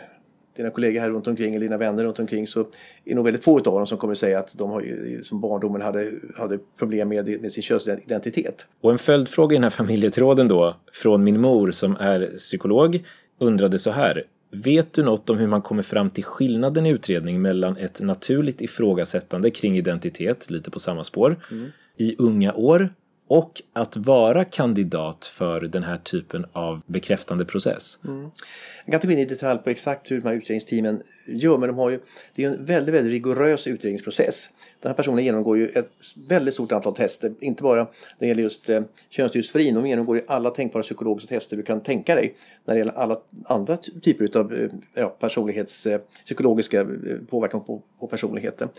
[0.55, 2.65] dina kollegor här runt omkring eller dina vänner runt omkring så är
[3.03, 6.11] det nog väldigt få av dem som kommer säga att de har, som barndomen hade,
[6.35, 8.65] hade problem med, med sin könsidentitet.
[8.81, 13.03] Och en följdfråga i den här familjetråden då från min mor som är psykolog
[13.39, 17.41] undrade så här Vet du något om hur man kommer fram till skillnaden i utredning
[17.41, 21.39] mellan ett naturligt ifrågasättande kring identitet, lite på samma spår,
[21.97, 22.89] i unga år
[23.31, 27.99] och att vara kandidat för den här typen av bekräftande process?
[28.05, 28.21] Mm.
[28.21, 31.69] Jag kan inte gå in i detalj på exakt hur de här utredningsteamen gör men
[31.69, 31.99] de har ju,
[32.35, 34.49] det är ju en väldigt, väldigt rigorös utredningsprocess.
[34.81, 35.91] Den här personen genomgår ju ett
[36.27, 37.89] väldigt stort antal tester, inte bara när
[38.19, 42.15] det gäller just eh, könsdysforin, de genomgår ju alla tänkbara psykologiska tester du kan tänka
[42.15, 46.87] dig när det gäller alla andra typer av eh, ja, personlighets, eh, psykologiska eh,
[47.29, 48.69] påverkan på, på personligheten.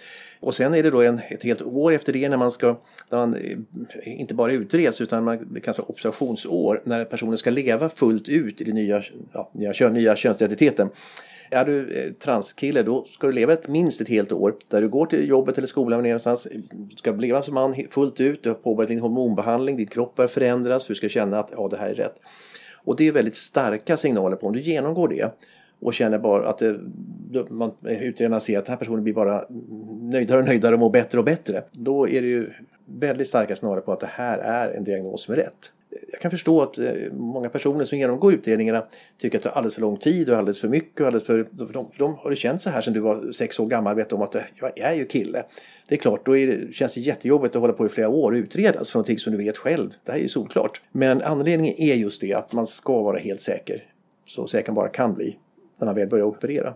[0.41, 2.77] Och sen är det då en, ett helt år efter det när man ska,
[3.11, 3.59] när man eh,
[4.05, 8.61] inte bara utreds utan man, det kallas för observationsår, när personen ska leva fullt ut
[8.61, 9.03] i den nya,
[9.33, 10.89] ja, nya, nya könsidentiteten.
[11.51, 14.89] Är du eh, transkille då ska du leva ett, minst ett helt år där du
[14.89, 16.49] går till jobbet eller skolan någonstans.
[16.71, 18.43] Du ska leva som man fullt ut.
[18.43, 19.77] Du har påbörjat din hormonbehandling.
[19.77, 20.87] Din kropp börjar förändras.
[20.87, 22.15] Du ska känna att ja, det här är rätt.
[22.85, 25.31] Och det är väldigt starka signaler på om du genomgår det
[25.81, 26.73] och känner bara att eh,
[27.31, 29.45] det, man, utredarna ser att den här personen blir bara
[30.03, 31.63] nöjdare och nöjdare och mår bättre och bättre.
[31.73, 32.51] Då är det ju
[32.99, 35.73] väldigt starka snarare på att det här är en diagnos som är rätt.
[36.13, 38.87] Jag kan förstå att eh, många personer som genomgår utredningarna
[39.19, 41.01] tycker att det är alldeles för lång tid och alldeles för mycket.
[41.01, 43.33] Och alldeles för, för, de, för de har det känt så här sedan du var
[43.33, 45.45] sex år gammal vet om att eh, jag är ju kille.
[45.89, 48.33] Det är klart, då är det, känns det jättejobbigt att hålla på i flera år
[48.33, 49.91] och utredas för någonting som du vet själv.
[50.05, 50.83] Det här är ju solklart.
[50.93, 53.83] Men anledningen är just det att man ska vara helt säker.
[54.27, 55.37] Så säker man bara kan bli
[55.79, 56.75] när man väl börjar operera.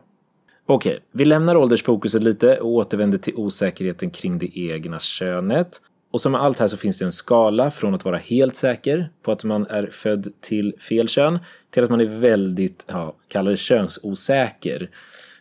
[0.68, 5.80] Okej, vi lämnar åldersfokuset lite och återvänder till osäkerheten kring det egna könet.
[6.10, 9.10] Och som med allt här så finns det en skala från att vara helt säker
[9.22, 11.38] på att man är född till fel kön
[11.70, 14.90] till att man är väldigt, ja, kallar det könsosäker.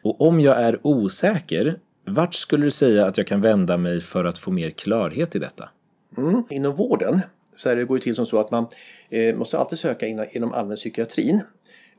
[0.02, 1.76] Och om jag är osäker,
[2.06, 5.40] vart skulle du säga att jag kan vända mig för att få mer klarhet i
[5.40, 5.70] detta?
[6.18, 6.44] Mm.
[6.50, 7.22] Inom vården
[7.58, 8.68] så här, det, går det till som så att man
[9.10, 11.42] eh, måste alltid söka inom, inom allmänpsykiatrin.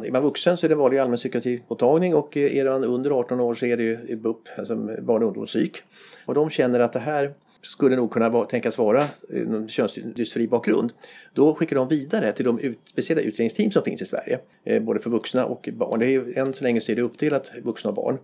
[0.05, 3.55] Är man vuxen så är det vanlig allmänpsykiatrimottagning och eh, är man under 18 år
[3.55, 5.83] så är det ju eh, BUP, alltså barn och ungdomspsyk.
[6.25, 10.93] Och de känner att det här skulle nog kunna tänkas vara eh, någon könsdysfori bakgrund.
[11.35, 14.39] Då skickar de vidare till de ut, speciella utredningsteam som finns i Sverige.
[14.65, 16.01] Eh, både för vuxna och barn.
[16.01, 18.19] Det är än så länge så är det uppdelat vuxna och barn.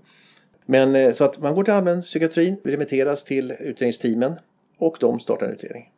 [0.66, 4.32] Men eh, så att man går till allmänpsykiatrin, remitteras till utredningsteamen
[4.78, 5.88] och de startar en utredning.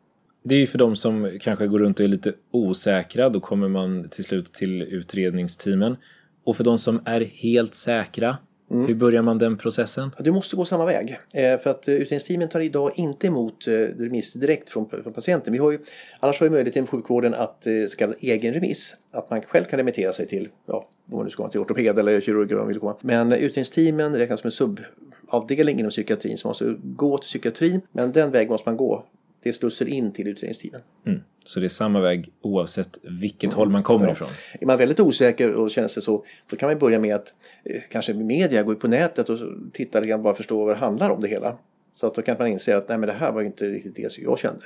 [0.43, 3.67] Det är ju för de som kanske går runt och är lite osäkra, då kommer
[3.67, 5.97] man till slut till utredningsteamen.
[6.43, 8.37] Och för de som är helt säkra,
[8.69, 10.11] hur börjar man den processen?
[10.19, 11.19] Du måste gå samma väg.
[11.33, 15.53] Eh, för att eh, utredningsteamen tar idag inte emot eh, remiss direkt från, patienten.
[15.53, 15.79] Vi har ju,
[16.19, 18.95] annars har vi möjlighet inom sjukvården att så kallad egen remiss.
[19.13, 21.99] Att man själv kan remittera sig till, ja, om man nu ska gå till ortoped
[21.99, 22.95] eller kirurg eller vad man vill komma.
[23.01, 26.37] Men utredningsteamen räknas som en subavdelning inom psykiatrin.
[26.43, 27.81] Man måste gå till psykiatrin.
[27.91, 29.05] Men den vägen måste man gå.
[29.45, 30.81] Det slussar in till utredningsteamen.
[31.05, 31.19] Mm.
[31.45, 34.27] Så det är samma väg oavsett vilket håll man kommer ifrån.
[34.59, 37.81] Är man väldigt osäker och känner sig så, då kan man börja med att eh,
[37.91, 40.75] kanske med media gå ut på nätet och så titta lite grann bara förstå vad
[40.75, 41.57] det handlar om det hela.
[41.93, 43.95] Så att då kan man inse att nej men det här var ju inte riktigt
[43.95, 44.65] det som jag kände.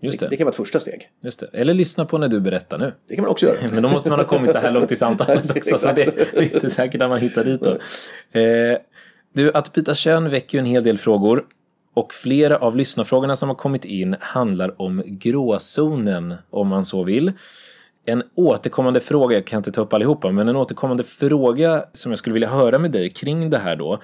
[0.00, 0.36] Just Det det.
[0.36, 1.08] kan vara ett första steg.
[1.20, 1.46] Just det.
[1.52, 2.92] Eller lyssna på när du berättar nu.
[3.08, 3.56] Det kan man också göra.
[3.72, 6.04] Men då måste man ha kommit så här långt i samtalet också, så det,
[6.34, 7.78] det är inte säkert att man hittar dit då.
[8.40, 8.78] Eh,
[9.32, 11.44] du, att byta kön väcker ju en hel del frågor.
[11.94, 17.32] Och flera av lyssnarfrågorna som har kommit in handlar om gråzonen, om man så vill.
[18.04, 22.18] En återkommande fråga, jag kan inte ta upp allihopa, men en återkommande fråga som jag
[22.18, 23.98] skulle vilja höra med dig kring det här då.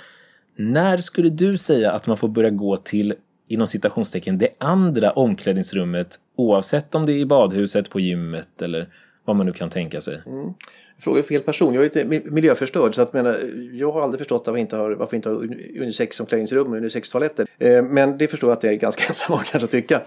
[0.56, 3.14] När skulle du säga att man får börja gå till,
[3.48, 8.88] inom citationstecken, det andra omklädningsrummet oavsett om det är i badhuset, på gymmet eller
[9.28, 10.20] vad man nu kan tänka sig?
[10.26, 10.54] Mm.
[10.98, 11.74] Fråga fel person.
[11.74, 14.90] Jag är lite miljöförstörd så att menar, jag har aldrig förstått varför vi inte har,
[14.90, 15.36] varför inte har
[15.80, 17.46] unisex-omklädningsrum och unisex-toaletter.
[17.58, 20.02] Eh, men det förstår jag att jag är ganska ensam om kanske att tycka.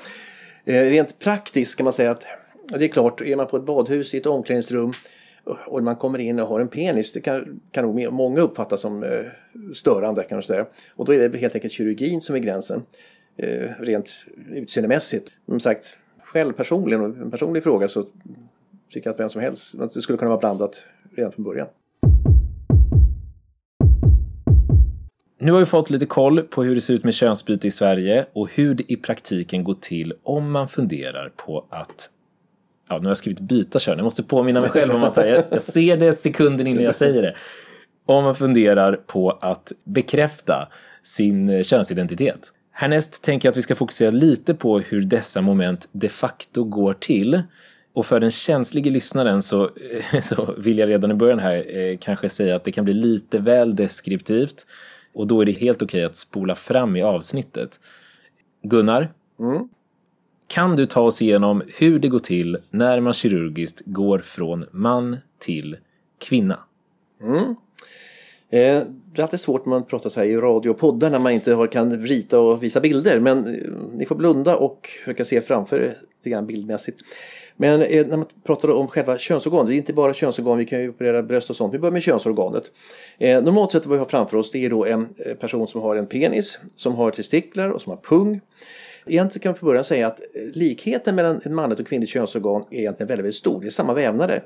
[0.65, 2.23] Eh, rent praktiskt kan man säga att
[2.79, 4.93] det är klart, är man på ett badhus i ett omklädningsrum
[5.43, 9.03] och man kommer in och har en penis, det kan, kan nog många uppfatta som
[9.03, 9.09] eh,
[9.73, 10.65] störande kan man säga.
[10.95, 12.83] Och då är det helt enkelt kirurgin som är gränsen,
[13.37, 15.31] eh, rent utseendemässigt.
[15.45, 18.05] Som sagt, själv personligen, och en personlig fråga, så
[18.91, 20.83] tycker att vem som helst, att det skulle kunna vara blandat
[21.15, 21.67] redan från början.
[25.39, 28.25] Nu har vi fått lite koll på hur det ser ut med könsbyte i Sverige
[28.33, 32.09] och hur det i praktiken går till om man funderar på att
[32.89, 33.97] Ja, nu har jag skrivit byta kön.
[33.97, 37.21] Jag måste påminna mig själv om att jag, jag ser det sekunden innan jag säger
[37.21, 37.33] det.
[38.05, 40.67] Om man funderar på att bekräfta
[41.03, 42.53] sin könsidentitet.
[42.71, 46.93] Härnäst tänker jag att vi ska fokusera lite på hur dessa moment de facto går
[46.93, 47.41] till.
[47.93, 49.69] Och för den känslige lyssnaren så,
[50.21, 53.39] så vill jag redan i början här eh, kanske säga att det kan bli lite
[53.39, 54.65] väl deskriptivt.
[55.13, 57.79] Och då är det helt okej att spola fram i avsnittet.
[58.63, 59.13] Gunnar?
[60.47, 65.17] Kan du ta oss igenom hur det går till när man kirurgiskt går från man
[65.39, 65.77] till
[66.19, 66.59] kvinna?
[68.49, 68.83] Eh,
[69.13, 71.31] det är alltid svårt när man pratar så här i radio och poddar när man
[71.31, 73.19] inte har, kan rita och visa bilder.
[73.19, 77.01] Men eh, ni får blunda och försöka se framför er lite grann bildmässigt.
[77.61, 80.89] Men när man pratar om själva könsorganet, det är inte bara könsorgan, vi kan ju
[80.89, 81.73] operera bröst och sånt.
[81.73, 82.63] Vi börjar med könsorganet.
[83.17, 85.81] Eh, normalt sett vad vi har framför oss det är då en eh, person som
[85.81, 88.41] har en penis, som har testiklar och som har pung.
[89.05, 92.63] Egentligen kan man på början säga att eh, likheten mellan ett manligt och kvinnligt könsorgan
[92.71, 93.61] är egentligen väldigt, väldigt stor.
[93.61, 94.43] Det är samma vävnader.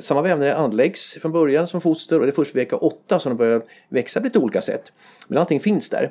[0.00, 3.30] Samma vävnader anläggs från början som foster och det är först vid vecka 8 som
[3.30, 4.92] de börjar växa på lite olika sätt.
[5.28, 6.10] Men allting finns där.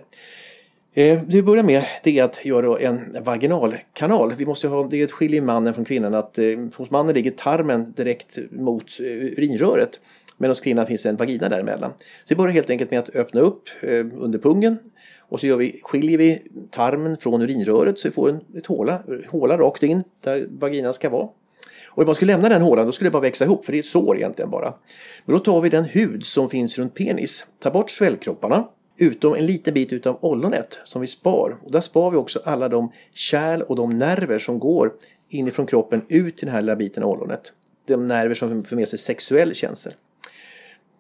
[0.98, 4.34] Eh, det vi börjar med det är att göra en vaginalkanal.
[4.38, 8.38] Vi måste ha, det skiljer mannen från kvinnan att eh, hos mannen ligger tarmen direkt
[8.52, 10.00] mot eh, urinröret.
[10.38, 11.92] men hos kvinnan finns en vagina däremellan.
[12.00, 14.78] Så vi börjar helt enkelt med att öppna upp eh, under pungen
[15.20, 16.42] och så gör vi, skiljer vi
[16.72, 21.10] tarmen från urinröret så vi får en ett håla, håla rakt in där vaginan ska
[21.10, 21.30] vara.
[21.90, 23.78] Och om man skulle lämna den hålan då skulle det bara växa ihop för det
[23.78, 24.74] är ett sår egentligen bara.
[25.26, 28.68] Men då tar vi den hud som finns runt penis, tar bort svällkropparna
[28.98, 31.58] utom en liten bit utav ollonet som vi spar.
[31.64, 34.94] Och där spar vi också alla de kärl och de nerver som går
[35.30, 37.54] inifrån kroppen ut till den här lilla biten av ollonet.
[37.86, 39.94] De nerver som för med sig sexuell känsel.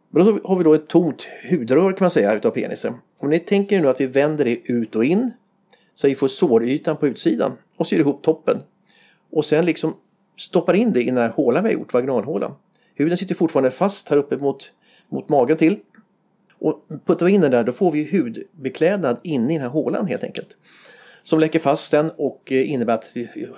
[0.10, 2.94] Men då har vi då ett tomt hudrör kan man säga utav penisen.
[3.18, 5.32] Om ni tänker nu att vi vänder det ut och in
[5.94, 8.62] så vi får sårytan på utsidan och syr ihop toppen.
[9.32, 9.94] Och sen liksom
[10.38, 12.52] stoppar in det i den här hålan vi har gjort, vaginalhålan.
[12.96, 14.72] Huden sitter fortfarande fast här uppe mot,
[15.10, 15.80] mot magen till.
[16.60, 20.08] Och puttar vi in den där då får vi hudbeklädnad inne i den här hålan
[20.08, 20.50] helt enkelt.
[21.24, 23.14] Som läcker fast den och eh, innebär att,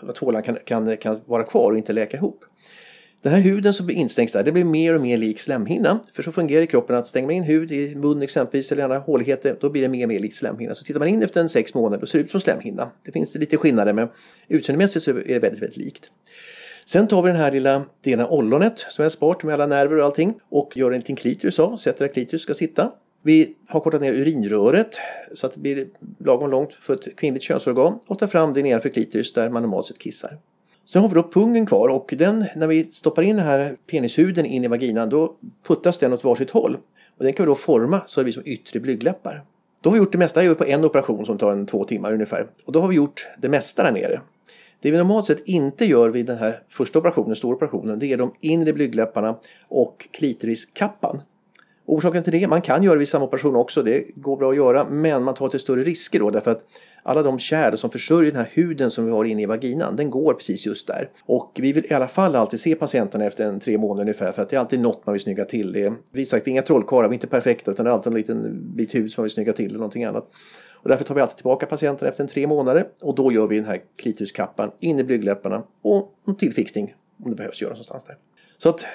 [0.09, 2.45] att hålan kan, kan, kan vara kvar och inte läka ihop.
[3.21, 5.99] Den här huden som instängs där, det blir mer och mer lik slemhinna.
[6.13, 8.83] För så fungerar det i kroppen att stänger man in hud i mun exempelvis eller
[8.83, 10.75] andra håligheter, då blir det mer och mer likt slemhinna.
[10.75, 12.91] Så tittar man in efter en sex månader, då ser det ut som slemhinna.
[13.05, 14.07] Det finns lite skillnader, men
[14.47, 16.09] utseendemässigt så är det väldigt, väldigt likt.
[16.89, 19.67] Sen tar vi den här lilla delen av ollonet som vi har sparat med alla
[19.67, 22.91] nerver och allting och gör en liten klitoris av, sätter där klitoris ska sitta.
[23.21, 24.99] Vi har kortat ner urinröret
[25.35, 28.89] så att det blir lagom långt för ett kvinnligt könsorgan och tar fram det nedanför
[28.89, 30.37] klitoris där man normalt sett kissar.
[30.85, 34.45] Sen har vi då pungen kvar och den, när vi stoppar in den här penishuden
[34.45, 35.35] in i vaginan då
[35.67, 36.77] puttas den åt varsitt håll.
[37.17, 39.43] Och den kan vi då forma så det blir som yttre blygdläppar.
[39.81, 41.83] Då har vi gjort det mesta, jag gör på en operation som tar en två
[41.83, 42.47] timmar ungefär.
[42.65, 44.21] Och då har vi gjort det mesta där nere.
[44.87, 48.17] Det vi normalt sett inte gör vid den här första operationen, stora operationen, det är
[48.17, 49.35] de inre blygdläpparna
[49.67, 51.21] och klitoriskappan.
[51.85, 54.55] Orsaken till det, man kan göra det vid samma operation också, det går bra att
[54.55, 56.63] göra, men man tar till större risker då därför att
[57.03, 60.09] alla de kärl som försörjer den här huden som vi har inne i vaginan, den
[60.09, 61.09] går precis just där.
[61.25, 64.41] Och vi vill i alla fall alltid se patienterna efter en tre månader ungefär för
[64.41, 65.73] att det är alltid något man vill snygga till.
[65.73, 67.93] Det är, vi sagt, vi är inga trollkarlar, vi är inte perfekta utan det är
[67.93, 70.29] alltid en liten bit hud som man vill snygga till eller någonting annat.
[70.87, 73.55] Och därför tar vi alltid tillbaka patienten efter en tre månader och då gör vi
[73.55, 78.15] den här klitoriskappan in i blygdläpparna och en tillfixning om det behövs göras någonstans där.
[78.57, 78.85] Så att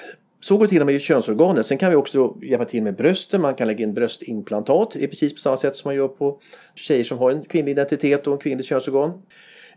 [0.41, 1.65] så går det till med könsorganet.
[1.65, 3.41] Sen kan vi också hjälpa till med brösten.
[3.41, 4.91] Man kan lägga in bröstimplantat.
[4.91, 6.39] Det är precis på samma sätt som man gör på
[6.75, 9.21] tjejer som har en kvinnlig identitet och en kvinnligt könsorgan.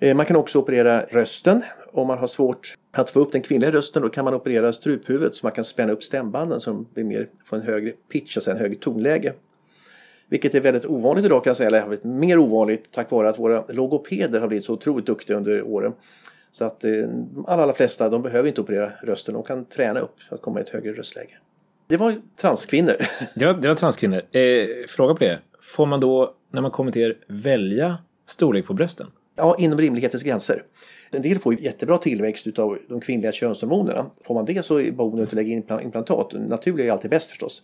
[0.00, 1.62] Eh, man kan också operera rösten.
[1.92, 5.34] Om man har svårt att få upp den kvinnliga rösten då kan man operera struphuvudet
[5.34, 8.50] så man kan spänna upp stämbanden så de blir mer, får en högre pitch, alltså
[8.50, 9.32] en högre tonläge.
[10.28, 13.28] Vilket är väldigt ovanligt idag kan jag säga, eller har blivit mer ovanligt tack vare
[13.28, 15.92] att våra logopeder har blivit så otroligt duktiga under åren.
[16.52, 20.00] Så att eh, de allra, allra flesta de behöver inte operera rösten, de kan träna
[20.00, 21.38] upp att komma i ett högre röstläge.
[21.88, 22.94] Det var transkvinnor.
[23.34, 24.22] Det var, det var transkvinnor.
[24.32, 25.38] Eh, fråga på det.
[25.60, 29.06] Får man då, när man kommer till er, välja storlek på brösten?
[29.36, 30.62] Ja, inom rimlighetens gränser.
[31.10, 34.06] En del får ju jättebra tillväxt av de kvinnliga könshormonerna.
[34.24, 36.32] Får man det så är det onödigt att lägga in implantat.
[36.32, 37.62] Naturligt är alltid bäst förstås.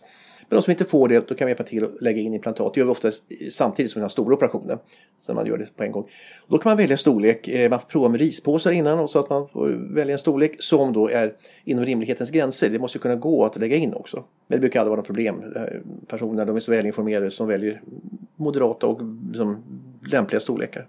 [0.49, 2.73] Men de som inte får det, då kan vi hjälpa till att lägga in implantat.
[2.73, 3.11] Det gör vi ofta
[3.51, 4.77] samtidigt som den här stora operationen.
[5.17, 6.03] Så man gör det på en gång.
[6.41, 7.47] Och då kan man välja storlek.
[7.47, 10.55] Eh, man får prova med rispåsar innan och så att man får välja en storlek
[10.59, 11.33] som då är
[11.63, 12.69] inom rimlighetens gränser.
[12.69, 14.23] Det måste ju kunna gå att lägga in också.
[14.47, 15.43] Men det brukar aldrig vara något problem.
[15.55, 15.61] Eh,
[16.07, 17.81] personer de är så välinformerade som väljer
[18.35, 19.63] moderata och liksom,
[20.11, 20.87] lämpliga storlekar.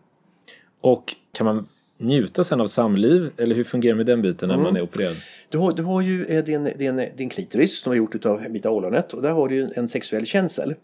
[0.81, 1.67] Och kan man
[1.99, 3.31] njuta sen av samliv?
[3.37, 4.65] Eller hur fungerar det med den biten när mm.
[4.65, 5.17] man är opererad?
[5.49, 8.73] Du har, du har ju eh, din, din, din klitoris som är gjort av av
[8.73, 10.75] ollonet och där har du en sexuell känsel.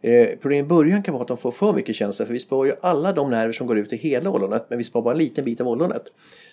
[0.00, 2.64] Eh, problemet i början kan vara att de får för mycket känsel för vi sparar
[2.64, 5.18] ju alla de nerver som går ut i hela ollonet men vi sparar bara en
[5.18, 6.02] liten bit av ollonet.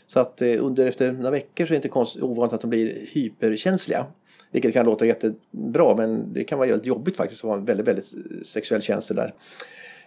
[0.08, 2.70] Så att eh, under efter några veckor så är det inte konst, ovanligt att de
[2.70, 4.06] blir hyperkänsliga.
[4.52, 7.88] Vilket kan låta jättebra men det kan vara väldigt jobbigt faktiskt att ha en väldigt,
[7.88, 8.14] väldigt
[8.48, 9.34] sexuell känsel där.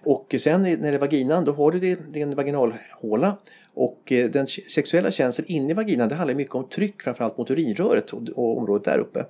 [0.04, 3.36] Och sen när det är vaginan då har du din vaginalhåla
[3.74, 7.50] och eh, den sexuella känslan inne i vaginan det handlar mycket om tryck framförallt mot
[7.50, 9.24] urinröret och, området där uppe.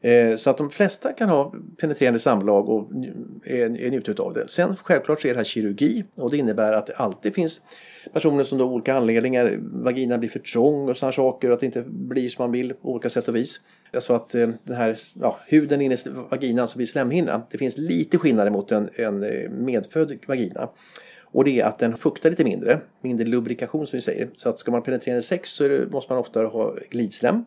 [0.00, 2.90] Eh, så att de flesta kan ha penetrerande samlag och
[3.44, 4.48] är, njuta av det.
[4.48, 7.60] Sen självklart så är det här kirurgi och det innebär att det alltid finns
[8.12, 11.60] personer som då av olika anledningar, vaginan blir för trång och sådana saker och att
[11.60, 13.60] det inte blir som man vill på olika sätt och vis.
[13.98, 15.98] Så att eh, den här ja, huden inne i
[16.30, 19.24] vaginan som blir slemhinna, det finns lite skillnader mot en, en
[19.64, 20.68] medfödd vagina.
[21.32, 24.28] Och det är att den fuktar lite mindre, mindre lubrikation som vi säger.
[24.34, 27.44] Så att ska man penetrera sex så det, måste man ofta ha glidslem.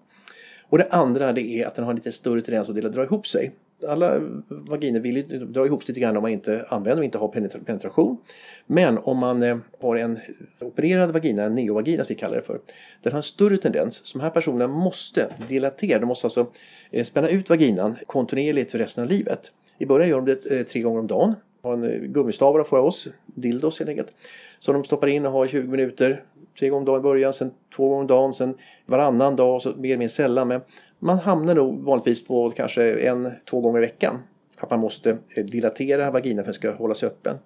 [0.71, 3.51] Och det andra det är att den har lite större tendens att dra ihop sig.
[3.87, 7.17] Alla vaginer vill ju dra ihop sig lite grann om man inte använder och inte
[7.17, 7.27] har
[7.65, 8.17] penetration.
[8.65, 10.19] Men om man eh, har en
[10.59, 12.59] opererad vagina, en neovagina som vi kallar det för.
[13.03, 14.05] Den har en större tendens.
[14.05, 16.47] Så de här personerna måste dilatera, de måste alltså
[16.91, 19.51] eh, spänna ut vaginan kontinuerligt för resten av livet.
[19.77, 21.35] I början gör de det eh, tre gånger om dagen.
[21.61, 24.13] Har en eh, gummistavar för oss, dildos helt enkelt.
[24.59, 26.23] Som de stoppar in och har i 20 minuter.
[26.59, 28.55] Tre gånger om dagen i början, sen två gånger om dagen, sen
[28.85, 30.47] varannan dag, Och så mer och mer sällan.
[30.47, 30.61] Men
[30.99, 34.19] man hamnar nog vanligtvis på kanske en, två gånger i veckan.
[34.59, 37.37] Att man måste eh, dilatera vaginan för att den ska hålla sig öppen.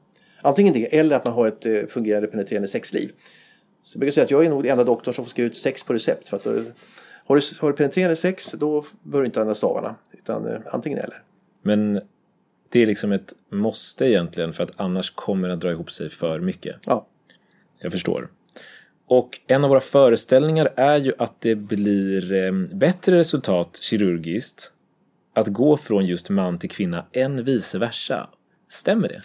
[0.42, 3.12] Antingen det eller att man har ett eh, fungerande penetrerande sexliv.
[3.84, 5.58] Så jag brukar säga att jag är nog den enda doktorn som får skriva ut
[5.58, 6.30] sex på recept.
[6.30, 6.54] För att, eh,
[7.26, 9.96] har, du, har du penetrerande sex då behöver du inte använda stavarna.
[10.12, 11.22] Utan antingen eller.
[11.62, 12.02] Men
[12.70, 16.40] det är liksom ett måste egentligen för att annars kommer den dra ihop sig för
[16.40, 16.76] mycket.
[16.86, 17.08] Ja.
[17.80, 18.30] Jag förstår.
[19.08, 24.72] Och en av våra föreställningar är ju att det blir eh, bättre resultat kirurgiskt
[25.34, 28.30] att gå från just man till kvinna än vice versa.
[28.70, 29.22] Stämmer det?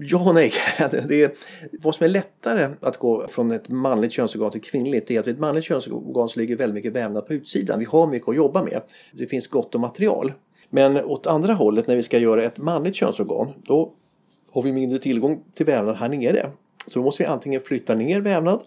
[0.00, 0.52] Ja och nej.
[1.08, 1.32] Det är,
[1.72, 5.38] vad som är lättare att gå från ett manligt könsorgan till kvinnligt är att ett
[5.38, 7.78] manligt könsorgan så ligger väldigt mycket vävnad på utsidan.
[7.78, 8.80] Vi har mycket att jobba med.
[9.12, 10.32] Det finns gott om material.
[10.70, 13.92] Men åt andra hållet när vi ska göra ett manligt könsorgan då
[14.50, 16.50] har vi mindre tillgång till vävnad här nere.
[16.86, 18.60] Så då måste vi antingen flytta ner vävnad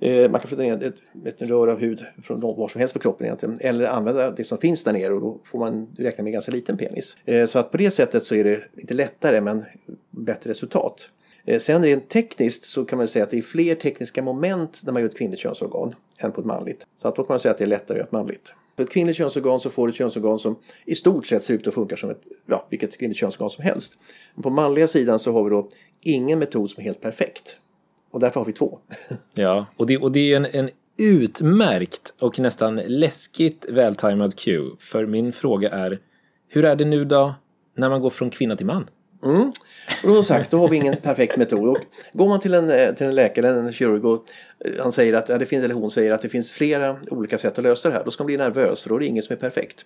[0.00, 0.94] eh, Man kan flytta ner ett,
[1.26, 3.58] ett rör av hud från var som helst på kroppen egentligen.
[3.60, 6.52] Eller använda det som finns där nere och då får man räkna med en ganska
[6.52, 7.16] liten penis.
[7.24, 9.64] Eh, så att på det sättet så är det inte lättare men
[10.10, 11.08] bättre resultat.
[11.44, 14.92] Eh, sen rent tekniskt så kan man säga att det är fler tekniska moment när
[14.92, 16.86] man gör ett kvinnligt könsorgan än på ett manligt.
[16.96, 18.52] Så att då kan man säga att det är lättare att göra ett manligt.
[18.76, 21.66] På ett kvinnligt könsorgan så får du ett könsorgan som i stort sett ser ut
[21.66, 23.96] att funka som ett, ja, vilket kvinnligt könsorgan som helst.
[24.42, 25.68] På manliga sidan så har vi då
[26.00, 27.56] ingen metod som är helt perfekt.
[28.10, 28.78] Och därför har vi två.
[29.34, 34.70] Ja, och det, och det är en, en utmärkt och nästan läskigt vältajmad cue.
[34.78, 35.98] För min fråga är,
[36.48, 37.34] hur är det nu då
[37.76, 38.86] när man går från kvinna till man?
[39.24, 39.52] Mm.
[40.04, 41.68] Och då sagt, då har vi ingen perfekt metod.
[41.68, 41.78] Och
[42.12, 44.24] går man till en, eh, till en läkare eller en kirurg och
[44.64, 47.58] eh, han säger att, det finns, eller hon säger att det finns flera olika sätt
[47.58, 48.04] att lösa det här.
[48.04, 49.84] Då ska man bli nervös för då är det ingen som är perfekt.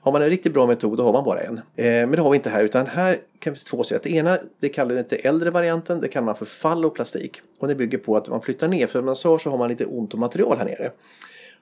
[0.00, 1.58] Har man en riktigt bra metod då har man bara en.
[1.58, 4.02] Eh, men det har vi inte här utan här kan vi två sätt.
[4.02, 6.00] Det ena det kallar vi inte äldre varianten.
[6.00, 7.40] Det kallar man för falloplastik.
[7.58, 8.86] Och det bygger på att man flyttar ner.
[8.86, 10.90] För som man sa så har man lite ont om material här nere.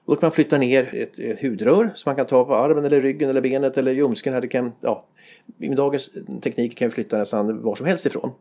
[0.07, 2.85] Och då kan man flytta ner ett, ett hudrör som man kan ta på armen
[2.85, 4.33] eller ryggen eller benet eller ljumsken.
[4.33, 5.05] Här det kan, ja,
[5.57, 8.31] med dagens teknik kan vi flytta nästan var som helst ifrån.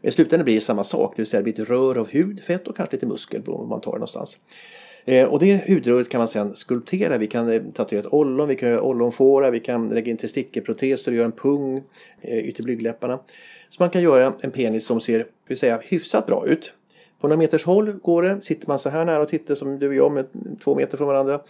[0.00, 2.08] Men i slutändan blir det samma sak, det vill säga det blir ett rör av
[2.08, 4.38] hud, fett och kanske lite muskel beroende på var man tar det någonstans.
[5.04, 7.18] Eh, och det hudröret kan man sedan skulptera.
[7.18, 11.12] Vi kan eh, tatuera ett ollon, vi kan göra ollonfåra, vi kan lägga in testikelproteser
[11.12, 12.62] och göra en pung, eh, ytterblygdläpparna.
[12.62, 13.18] blygdläpparna.
[13.68, 16.72] Så man kan göra en penis som ser vill säga, hyfsat bra ut.
[17.20, 18.38] På några meters håll går det.
[18.42, 20.26] Sitter man så här nära och tittar som du och jag med
[20.64, 21.40] två meter från varandra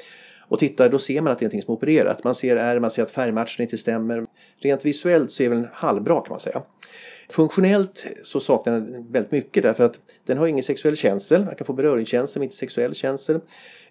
[0.51, 2.25] och tittar då ser man att det är någonting som är opererat.
[2.25, 4.27] Man ser ärr, man ser att färgmatchen inte stämmer.
[4.61, 6.62] Rent visuellt så är den halvbra kan man säga.
[7.29, 11.45] Funktionellt så saknar den väldigt mycket därför att den har ingen sexuell känsel.
[11.45, 13.41] Man kan få beröringskänsel men inte sexuell känsel.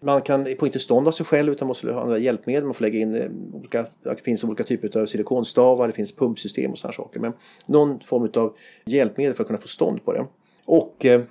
[0.01, 2.63] Man kan på inte stånd av sig själv utan måste ha andra hjälpmedel.
[2.63, 6.71] Man får lägga in eh, olika, det finns olika typer av silikonstavar, det finns pumpsystem
[6.71, 7.19] och sådana saker.
[7.19, 7.33] Men
[7.65, 8.55] någon form av
[8.85, 10.25] hjälpmedel för att kunna få stånd på det.
[10.65, 11.21] Och eh,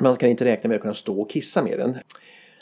[0.00, 1.96] man kan inte räkna med att kunna stå och kissa med den.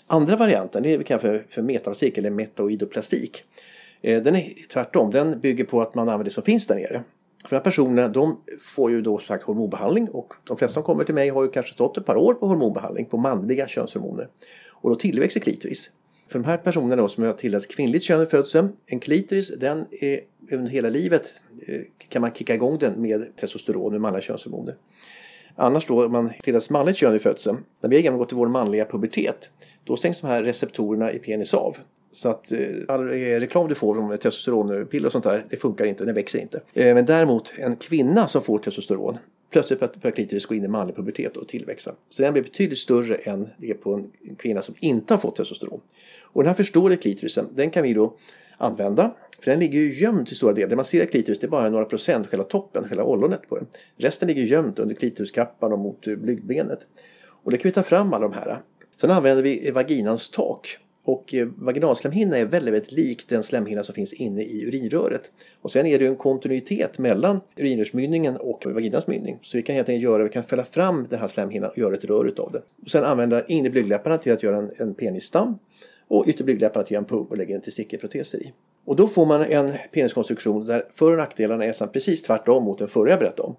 [0.07, 3.45] Andra varianten det är vi kallar för, för metaplastik eller metoidoplastik.
[4.03, 7.03] Eh, den är tvärtom, den bygger på att man använder det som finns där nere.
[7.43, 10.83] För de här personerna de får ju då som sagt hormonbehandling och de flesta som
[10.83, 14.29] kommer till mig har ju kanske stått ett par år på hormonbehandling på manliga könshormoner.
[14.69, 15.91] Och då tillväxer klitoris.
[16.29, 19.87] För de här personerna då som har tilldelats kvinnligt kön vid födseln, en klitoris den
[20.01, 20.21] är
[20.51, 21.33] under hela livet
[21.69, 24.75] eh, kan man kicka igång den med testosteron med manliga könshormoner.
[25.57, 28.85] Annars då, om man tilldelas manligt kön vid födseln, när vi har genomgått vår manliga
[28.85, 29.51] pubertet,
[29.85, 31.77] då stängs de här receptorerna i penis av.
[32.13, 35.85] Så att eh, all eh, reklam du får om testosteronpiller och sånt där, det funkar
[35.85, 36.61] inte, den växer inte.
[36.73, 39.19] Eh, Men däremot en kvinna som får testosteron,
[39.51, 41.95] plötsligt börjar klitoris gå in i manlig pubertet och tillväxa.
[42.09, 45.81] Så den blir betydligt större än det på en kvinna som inte har fått testosteron.
[46.23, 48.15] Och den här förstorade klitorisen, den kan vi då
[48.57, 49.15] använda.
[49.41, 50.69] För den ligger ju gömd till stora delar.
[50.69, 53.57] Det man ser i klitoris det är bara några procent, själva toppen, själva ollonet på
[53.57, 53.67] den.
[53.97, 56.79] Resten ligger gömt under klitoriskappan och mot eh, blygdbenet.
[57.27, 58.57] Och det kan vi ta fram alla de här.
[59.01, 60.79] Sen använder vi vaginans tak.
[61.05, 65.31] Och eh, vaginalslemhinna är väldigt, väldigt lik den slemhinna som finns inne i urinröret.
[65.61, 69.39] Och sen är det en kontinuitet mellan urinrörsmynningen och vaginans mynning.
[69.43, 71.95] Så vi kan helt enkelt göra, vi kan fälla fram den här slemhinnan och göra
[71.95, 72.63] ett rör utav det.
[72.83, 75.59] Och sen använda inre blygdläpparna till att göra en, en penisstam
[76.09, 78.53] och ytterblygdläpparna till en pung och lägger en testikkelproteser i.
[78.85, 82.89] Och då får man en peniskonstruktion där för och nackdelarna är precis tvärtom mot den
[82.89, 83.57] förra jag berättade om.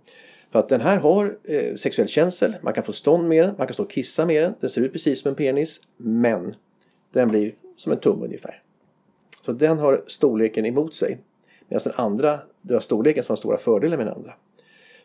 [0.51, 3.67] För att den här har eh, sexuell känsel, man kan få stånd med den, man
[3.67, 6.55] kan stå och kissa med den, den ser ut precis som en penis, men
[7.13, 8.61] den blir som en tumme ungefär.
[9.41, 11.19] Så den har storleken emot sig.
[11.67, 14.33] Medan den andra, det var storleken som har stora fördelar med den andra.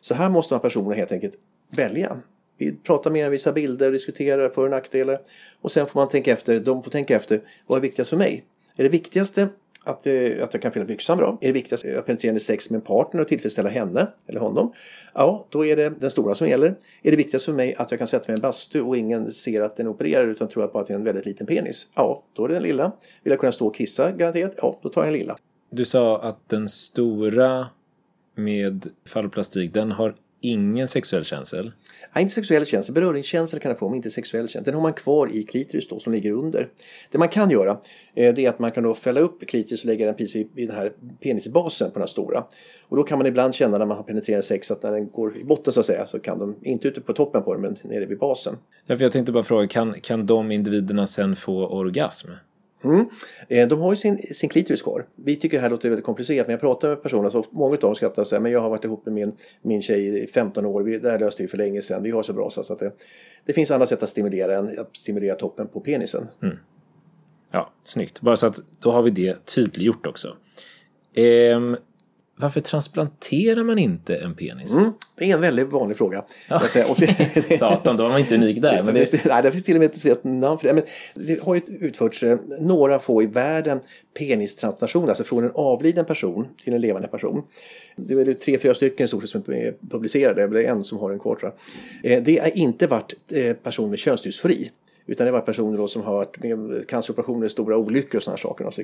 [0.01, 1.35] Så här måste man personerna helt enkelt
[1.71, 2.17] välja.
[2.61, 5.21] Vi pratar mer än vissa bilder, diskuterar för och nackdelar.
[5.61, 8.45] Och sen får man tänka efter, de får tänka efter, vad är viktigast för mig?
[8.77, 9.49] Är det viktigaste
[9.85, 11.39] att, eh, att jag kan fylla byxan bra?
[11.41, 14.73] Är det viktigast att penetrerande sex med en partner och tillfredsställa henne eller honom?
[15.15, 16.75] Ja, då är det den stora som gäller.
[17.03, 19.33] Är det viktigast för mig att jag kan sätta mig i en bastu och ingen
[19.33, 21.89] ser att den opererar utan tror att bara att det är en väldigt liten penis?
[21.95, 22.93] Ja, då är det den lilla.
[23.23, 24.55] Vill jag kunna stå och kissa garanterat?
[24.63, 25.37] Ja, då tar jag den lilla.
[25.71, 27.67] Du sa att den stora
[28.35, 31.73] med fallplastik, den har ingen sexuell känsel?
[32.15, 32.95] Nej, inte sexuell känsel.
[32.95, 34.65] Beröringskänsel kan den få, men inte sexuell känsel.
[34.65, 36.69] Den har man kvar i klitoris då, som ligger under.
[37.11, 37.71] Det man kan göra
[38.15, 40.69] eh, det är att man kan då fälla upp klitoris och lägga den precis vid
[40.69, 42.45] den här penisbasen på den här stora.
[42.89, 45.39] Och då kan man ibland känna när man har penetrerat sex att när den går
[45.39, 47.77] i botten så att säga så kan de, inte ute på toppen på den, men
[47.85, 48.57] nere vid basen.
[48.87, 52.31] Ja, för jag tänkte bara fråga, kan, kan de individerna sen få orgasm?
[52.85, 53.09] Mm.
[53.49, 55.07] Eh, de har ju sin, sin klitoris kvar.
[55.17, 57.81] Vi tycker det här låter väldigt komplicerat men jag pratar med personer så många av
[57.81, 60.67] dem skrattar och säger men jag har varit ihop med min, min tjej i 15
[60.67, 60.83] år.
[60.83, 62.03] Vi, det här löste vi för länge sedan.
[62.03, 62.93] Vi har så bra så att det,
[63.45, 66.27] det finns andra sätt att stimulera än att stimulera toppen på penisen.
[66.43, 66.57] Mm.
[67.53, 68.21] Ja, snyggt.
[68.21, 70.37] Bara så att då har vi det tydliggjort också.
[71.15, 71.77] Ehm,
[72.41, 74.77] varför transplanterar man inte en penis?
[74.79, 76.25] Mm, det är en väldigt vanlig fråga.
[76.49, 76.63] Ja.
[76.75, 78.83] Det, Satan, då var man inte unik där.
[78.83, 79.25] Men det...
[79.25, 80.75] Nej, det finns till och med ett speciellt namn för det.
[80.75, 80.85] Men
[81.15, 83.81] det har ju utförts eh, några få i världen
[84.19, 87.43] penistransplantationer, alltså från en avliden person till en levande person.
[87.97, 91.19] Det är tre, fyra stycken stort som är publicerade, det är en som har en
[91.19, 91.53] kvar tror
[92.03, 92.13] jag.
[92.13, 94.71] Eh, det har inte varit eh, person med könsdysfori.
[95.07, 98.67] Utan det var personer då som har varit med canceroperationer, stora olyckor och sådana saker.
[98.67, 98.75] Och,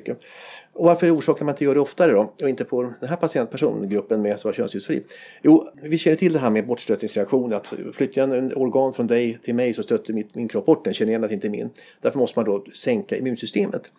[0.73, 2.33] och varför orsakar man inte gör det oftare då?
[2.41, 5.03] Och inte på den här patientpersongruppen med som var könsljusfri?
[5.41, 7.53] Jo, vi känner till det här med bortstötningsreaktion.
[7.53, 10.83] Att flyttar jag en organ från dig till mig så stöter mitt, min kropp bort
[10.83, 11.69] den, känner igen att det inte är min.
[12.01, 13.91] Därför måste man då sänka immunsystemet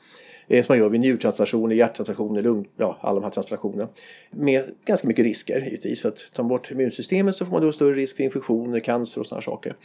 [0.48, 3.88] eh, som man gör vid njurtransplantationer, hjärttransplantationer, lung, ja, alla de här transplantationerna.
[4.30, 6.02] Med ganska mycket risker givetvis.
[6.02, 9.26] För att ta bort immunsystemet så får man då större risk för infektioner, cancer och
[9.26, 9.76] sådana saker.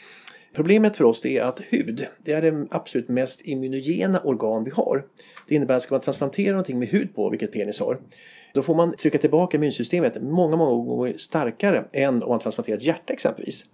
[0.53, 5.05] Problemet för oss är att hud, det är det absolut mest immunogena organ vi har.
[5.47, 7.99] Det innebär att ska man transplantera någonting med hud på, vilket penis har,
[8.53, 12.83] då får man trycka tillbaka immunsystemet många, många gånger starkare än om man transplanterar ett
[12.83, 13.65] hjärta exempelvis.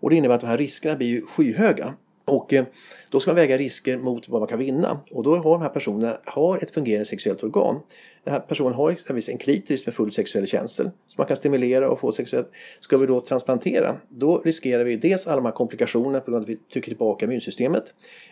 [0.00, 1.94] Och det innebär att de här riskerna blir ju skyhöga.
[2.26, 2.64] Och eh,
[3.10, 5.00] då ska man väga risker mot vad man kan vinna.
[5.10, 7.80] Och då har de här personerna har ett fungerande sexuellt organ.
[8.24, 11.90] Den här personen har exempelvis en klitoris med full sexuell känsel som man kan stimulera
[11.90, 12.50] och få sexuellt.
[12.80, 16.42] Ska vi då transplantera, då riskerar vi dels alla de här komplikationerna på grund av
[16.42, 17.84] att vi trycker tillbaka immunsystemet.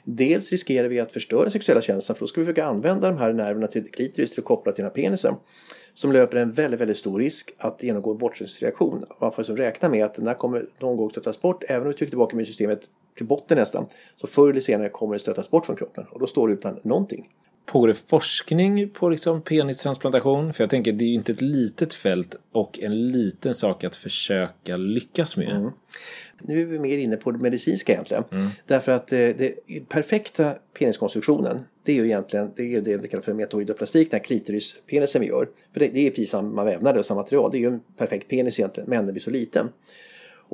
[0.04, 3.32] Dels riskerar vi att förstöra sexuella känslan för då ska vi försöka använda de här
[3.32, 5.34] nerverna till klitoris till att koppla till den här penisen
[5.94, 9.04] som löper en väldigt, väldigt stor risk att genomgå en bortsynsreaktion.
[9.20, 11.88] Man får liksom räkna med att den här kommer någon gång stötas bort även om
[11.88, 13.86] vi trycker tillbaka immunsystemet till botten nästan.
[14.16, 16.78] Så förr eller senare kommer det stötas bort från kroppen och då står du utan
[16.82, 17.28] någonting.
[17.66, 20.52] Pågår det forskning på liksom penistransplantation?
[20.52, 23.96] För jag tänker det är ju inte ett litet fält och en liten sak att
[23.96, 25.50] försöka lyckas med.
[25.50, 25.70] Mm.
[26.40, 28.24] Nu är vi mer inne på det medicinska egentligen.
[28.32, 28.48] Mm.
[28.66, 29.54] Därför att eh, det
[29.88, 34.24] perfekta peniskonstruktionen det är ju egentligen det, är det vi kallar för metoidoplastik, den här
[34.24, 35.48] klitorispenisen vi gör.
[35.72, 37.50] För det, det är precis samma vävnader och samma material.
[37.50, 39.68] Det är ju en perfekt penis egentligen, men den blir så liten.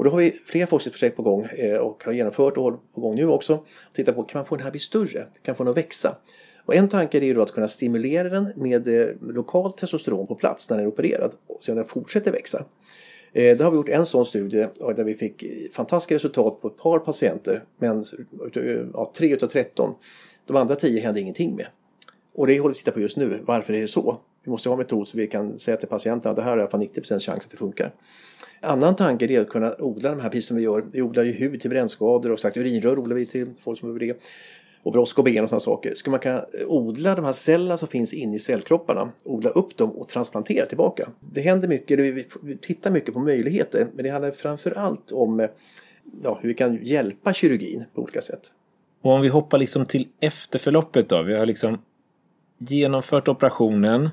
[0.00, 3.00] Och då har vi flera forskningsprojekt på gång eh, och har genomfört och håller på
[3.00, 3.64] gång nu också.
[3.92, 5.26] Titta på, kan man få den här bli större?
[5.42, 6.16] Kan man få den att växa?
[6.64, 10.70] Och en tanke är då att kunna stimulera den med eh, lokalt testosteron på plats
[10.70, 12.64] när den är opererad och sedan den fortsätter växa.
[13.32, 16.76] Eh, det har vi gjort en sån studie där vi fick fantastiska resultat på ett
[16.76, 17.62] par patienter.
[17.78, 18.04] Men
[18.54, 19.94] eh, ja, 3 utav 13.
[20.46, 21.66] De andra 10 hände ingenting med.
[22.34, 23.40] Och det håller vi titta på just nu.
[23.42, 24.20] Varför är det så?
[24.44, 26.56] Vi måste ha en metod så vi kan säga till patienten att det här är
[26.56, 27.92] i alla fall 90% chans att det funkar.
[28.60, 30.84] Annan tanke är att kunna odla de här precis som vi gör.
[30.92, 34.06] Vi odlar ju hud till brännskador och sagt urinrör odlar vi till folk som behöver
[34.06, 34.20] det.
[34.82, 35.94] Och brosk och ben och sådana saker.
[35.94, 39.90] Ska man kunna odla de här cellerna som finns inne i svällkropparna, odla upp dem
[39.90, 41.10] och transplantera tillbaka.
[41.20, 41.98] Det händer mycket,
[42.42, 43.86] vi tittar mycket på möjligheter.
[43.94, 45.48] Men det handlar framför allt om
[46.24, 48.50] ja, hur vi kan hjälpa kirurgin på olika sätt.
[49.02, 51.22] Och om vi hoppar liksom till efterförloppet då.
[51.22, 51.78] Vi har liksom
[52.58, 54.08] genomfört operationen.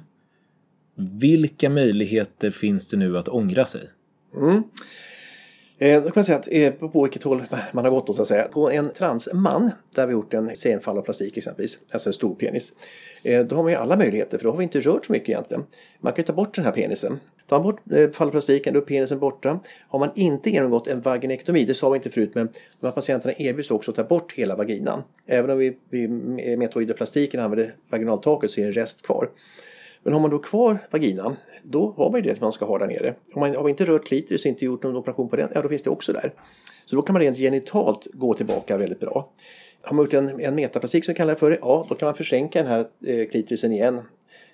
[0.96, 3.90] Vilka möjligheter finns det nu att ångra sig?
[4.36, 4.64] Mm.
[5.80, 8.22] Eh, då kan man säga att eh, på vilket håll man har gått då, så
[8.22, 8.44] att säga.
[8.44, 12.74] På en transman, där har vi gjort en senfalloplastik exempelvis, alltså en stor penis.
[13.24, 15.30] Eh, då har man ju alla möjligheter för då har vi inte rört så mycket
[15.30, 15.64] egentligen.
[16.00, 17.20] Man kan ju ta bort den här penisen.
[17.48, 19.60] Tar man bort eh, falloplastiken då är penisen borta.
[19.88, 22.50] Har man inte genomgått en vaginektomi, det sa vi inte förut, men
[22.80, 25.04] de här patienterna erbjuds också att ta bort hela vaginan.
[25.26, 26.78] Även om vi, vi eh, med
[27.40, 29.30] använder vaginaltaket så är det en rest kvar.
[30.04, 32.88] Men har man då kvar vaginan, då har man ju det man ska ha där
[32.88, 33.14] nere.
[33.34, 35.70] Om man har inte rört klitoris och inte gjort någon operation på den, ja då
[35.70, 36.34] finns det också där.
[36.86, 39.32] Så då kan man rent genitalt gå tillbaka väldigt bra.
[39.82, 42.16] Har man gjort en, en metaplastik som vi kallar det för, ja då kan man
[42.16, 44.02] försänka den här eh, klitorisen igen.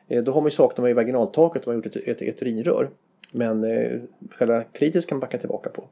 [0.07, 2.41] Eh, då har man ju saknat i vaginaltaket och man har gjort ett, ett, ett
[2.41, 2.89] urinrör.
[3.31, 3.99] Men eh,
[4.31, 5.87] själva klitoris kan man backa tillbaka på.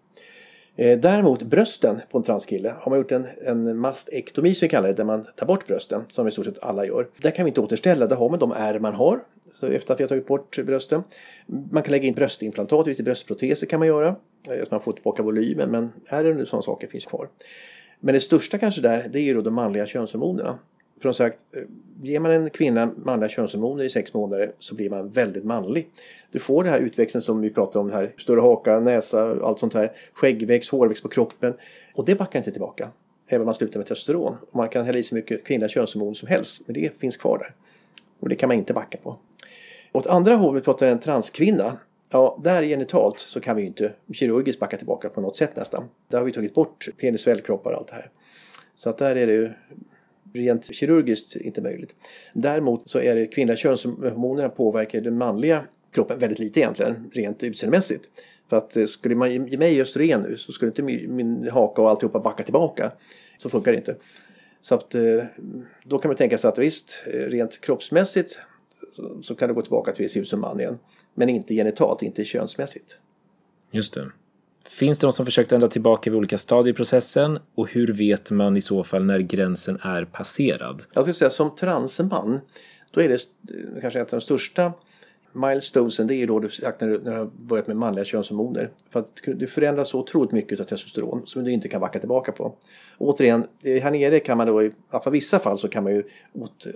[0.75, 4.87] Eh, däremot brösten på en transkille har man gjort en, en mastektomi som vi kallar
[4.87, 7.07] det, där man tar bort brösten, som i stort sett alla gör.
[7.17, 9.19] Där kan vi inte återställa, där har man de ärr man har,
[9.53, 11.03] så efter att vi har tagit bort brösten.
[11.71, 14.15] Man kan lägga in bröstimplantat, vissa bröstproteser kan man göra,
[14.45, 17.29] så att man får tillbaka volymen, men ärren och sådana saker finns kvar.
[17.99, 20.59] Men det största kanske där, det är ju då de manliga könshormonerna.
[21.01, 21.63] För som sagt, eh,
[22.01, 25.89] ger man en kvinna manliga könshormoner i sex månader så blir man väldigt manlig.
[26.31, 29.73] Du får det här utväxten som vi pratade om här, större haka, näsa, allt sånt
[29.73, 31.53] här, skäggväxt, hårväxt på kroppen.
[31.93, 32.89] Och det backar inte tillbaka.
[33.27, 34.35] Även om man slutar med testosteron.
[34.51, 37.37] Och man kan hälla i så mycket kvinnliga könshormoner som helst, men det finns kvar
[37.37, 37.53] där.
[38.19, 39.17] Och det kan man inte backa på.
[39.91, 41.77] Åt andra hållet, vi pratar en transkvinna.
[42.09, 45.89] Ja, där genitalt så kan vi ju inte kirurgiskt backa tillbaka på något sätt nästan.
[46.07, 48.09] Där har vi tagit bort penis, och allt det här.
[48.75, 49.51] Så att där är det ju
[50.33, 51.95] rent kirurgiskt inte möjligt.
[52.33, 58.05] Däremot så är det kvinnliga könshormonerna påverkar den manliga kroppen väldigt lite egentligen, rent utseendemässigt.
[58.49, 61.89] För att eh, skulle man ge mig östrogen nu så skulle inte min haka och
[61.89, 62.91] alltihopa backa tillbaka.
[63.37, 63.95] Så funkar det inte.
[64.61, 65.23] Så att eh,
[65.83, 68.39] då kan man tänka sig att visst, eh, rent kroppsmässigt
[69.21, 70.79] så kan det gå tillbaka till att se ut som man igen.
[71.13, 72.95] Men inte genitalt, inte könsmässigt.
[73.71, 74.11] Just det.
[74.65, 78.31] Finns det någon som försökt ändra tillbaka vid olika stadier i processen och hur vet
[78.31, 80.83] man i så fall när gränsen är passerad?
[80.93, 82.39] Jag skulle säga som transman,
[82.91, 83.19] då är det
[83.81, 84.73] kanske ett av de största
[85.33, 88.69] milestonesen det är då när du, när du har börjat med manliga könshormoner.
[88.89, 92.31] För att det förändras så otroligt mycket av testosteron som du inte kan backa tillbaka
[92.31, 92.53] på.
[92.97, 94.71] Återigen, eh, här nere kan man då, i
[95.11, 96.03] vissa fall så kan man ju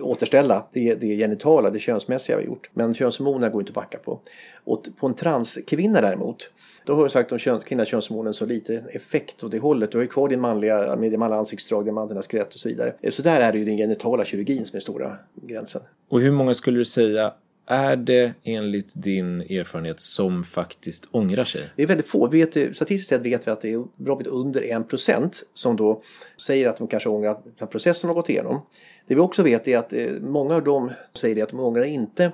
[0.00, 2.70] återställa det, det genitala, det könsmässiga vi har gjort.
[2.74, 4.20] Men könshormonerna går inte att backa på.
[4.64, 6.50] Och på en transkvinna däremot
[6.86, 9.90] då har du sagt om kön, kvinnliga könshormonen så lite effekt åt det hållet.
[9.90, 12.68] Du har ju kvar din manliga, med din manliga ansiktsdrag, din manliga skelett och så
[12.68, 12.94] vidare.
[13.00, 15.82] Eh, så där är det ju den genitala kirurgin som är stora gränsen.
[16.08, 17.32] Och hur många skulle du säga
[17.66, 21.62] är det enligt din erfarenhet som faktiskt ångrar sig?
[21.76, 22.28] Det är väldigt få.
[22.28, 26.02] Vet, statistiskt sett vet vi att det är bra under 1% som då
[26.46, 28.60] säger att de kanske ångrar att processen har gått igenom.
[29.06, 32.24] Det vi också vet är att eh, många av dem säger att de ångrar inte
[32.24, 32.32] eh,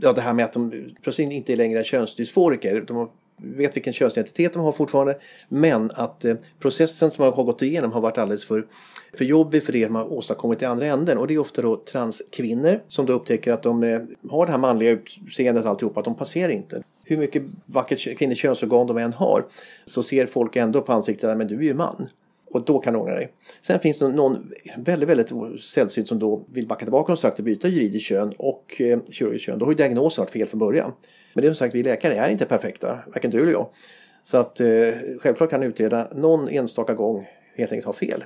[0.00, 2.84] ja, det här med att de plötsligt inte är längre könsdysforiker.
[2.86, 3.10] De
[3.42, 5.18] vet vilken könsidentitet de har fortfarande.
[5.48, 8.66] Men att eh, processen som har gått igenom har varit alldeles för,
[9.14, 11.18] för jobbig för det de har åstadkommit i andra änden.
[11.18, 14.58] Och det är ofta då transkvinnor som då upptäcker att de eh, har det här
[14.58, 16.82] manliga utseendet alltihopa, att de passerar inte.
[17.04, 19.44] Hur mycket vackert kvinnligt könsorgan de än har
[19.84, 22.08] så ser folk ändå på ansiktet att du är ju man.
[22.52, 23.32] Och då kan du ångra dig.
[23.62, 25.32] Sen finns det någon väldigt, väldigt
[25.62, 29.46] sällsynt som då vill backa tillbaka och sagt att byta juridiskt kön och eh, kirurgiskt
[29.46, 29.58] kön.
[29.58, 30.92] Då har ju diagnosen varit fel från början.
[31.32, 33.68] Men det är som sagt, vi läkare är inte perfekta, varken du eller jag.
[34.22, 34.68] Så att eh,
[35.20, 38.24] självklart kan utreda någon enstaka gång helt enkelt ha fel.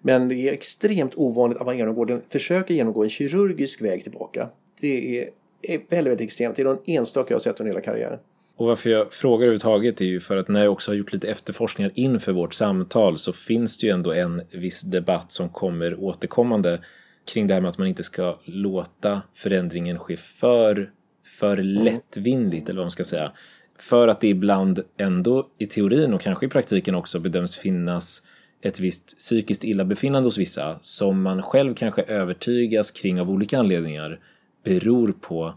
[0.00, 4.48] Men det är extremt ovanligt att man genomgår den, försöker genomgå en kirurgisk väg tillbaka.
[4.80, 5.28] Det är,
[5.62, 6.56] är väldigt, väldigt extremt.
[6.56, 8.18] Det är någon enstaka jag har sett under hela karriären.
[8.56, 11.28] Och varför jag frågar överhuvudtaget är ju för att när jag också har gjort lite
[11.28, 16.80] efterforskningar inför vårt samtal så finns det ju ändå en viss debatt som kommer återkommande
[17.32, 20.90] kring det här med att man inte ska låta förändringen ske för
[21.24, 23.32] för lättvindigt, eller vad man ska säga.
[23.78, 28.22] För att det ibland ändå i teorin och kanske i praktiken också bedöms finnas
[28.62, 34.20] ett visst psykiskt illabefinnande hos vissa som man själv kanske övertygas kring av olika anledningar
[34.64, 35.54] beror på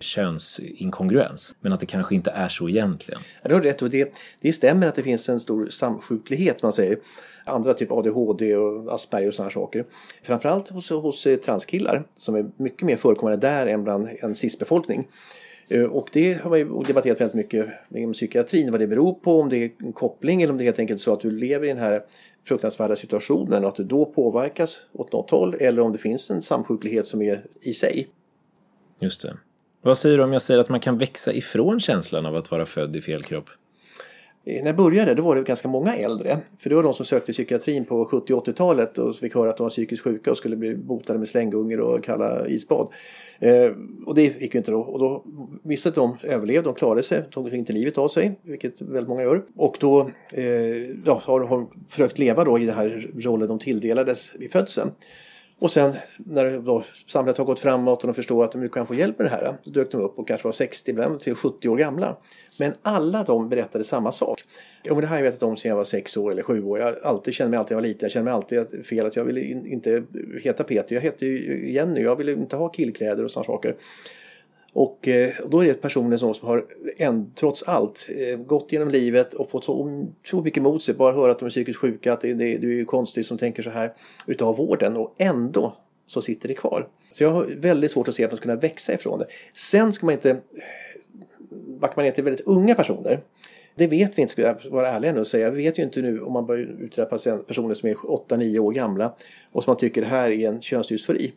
[0.00, 3.20] könsinkongruens, men att det kanske inte är så egentligen.
[3.42, 6.72] Ja, du har rätt och det, det stämmer att det finns en stor samsjuklighet, man
[6.72, 6.98] säger.
[7.46, 9.84] Andra typ ADHD och Asperger och sådana saker.
[10.22, 15.08] Framförallt hos, hos eh, transkillar som är mycket mer förekommande där än bland en cis-befolkning.
[15.68, 19.40] Eh, och det har man ju debatterat väldigt mycket inom psykiatrin, vad det beror på,
[19.40, 21.64] om det är en koppling eller om det är helt enkelt så att du lever
[21.66, 22.02] i den här
[22.44, 26.42] fruktansvärda situationen och att du då påverkas åt något håll eller om det finns en
[26.42, 28.08] samsjuklighet som är i sig.
[29.00, 29.36] Just det.
[29.82, 32.66] Vad säger du om jag säger att man kan växa ifrån känslan av att vara
[32.66, 33.50] född i fel kropp?
[34.46, 36.38] Eh, när jag började då var det ganska många äldre.
[36.58, 39.62] För det var de som sökte psykiatrin på 70 80-talet och fick höra att de
[39.62, 42.88] var psykiskt sjuka och skulle bli botade med slänggungor och kalla isbad.
[43.38, 43.70] Eh,
[44.06, 44.80] och det gick ju inte då.
[44.80, 45.24] Och då
[45.62, 49.22] vissa av dem överlevde, de klarade sig, tog inte livet av sig, vilket väldigt många
[49.22, 49.42] gör.
[49.56, 50.44] Och då eh,
[51.04, 54.90] ja, har de försökt leva då i den här rollen de tilldelades vid födseln.
[55.58, 58.94] Och sen när då samhället har gått framåt och de förstår att de kan få
[58.94, 61.68] hjälp med det här, då dök de upp och kanske var 60, ibland till 70
[61.68, 62.16] år gamla.
[62.58, 64.44] Men alla de berättade samma sak.
[64.84, 66.64] Jo men det här har jag vetat om sedan jag var 6 år eller 7
[66.64, 66.78] år.
[66.78, 67.98] Jag alltid kände mig alltid jag var liten.
[68.00, 70.04] Jag kände mig alltid fel att jag ville inte
[70.42, 70.94] heta Peter.
[70.94, 72.00] Jag hette ju Jenny.
[72.00, 73.76] Jag ville inte ha killkläder och sådana saker.
[74.78, 76.64] Och, eh, och då är det personer som har
[76.96, 80.94] en, trots allt eh, gått genom livet och fått så, så mycket emot sig.
[80.94, 83.62] Bara höra att de är psykiskt sjuka, att det, det, du är konstig som tänker
[83.62, 83.92] så här
[84.26, 86.88] utav vården och ändå så sitter det kvar.
[87.12, 89.26] Så jag har väldigt svårt att se att de ska kunna växa ifrån det.
[89.54, 90.36] Sen ska man inte eh,
[91.80, 93.20] backar man ner till väldigt unga personer.
[93.74, 95.50] Det vet vi inte, ska jag vara ärlig nu och säga.
[95.50, 97.08] Vi vet ju inte nu om man börjar utreda
[97.46, 99.14] personer som är 8-9 år gamla
[99.52, 101.32] och som man tycker det här är en könsdysfori.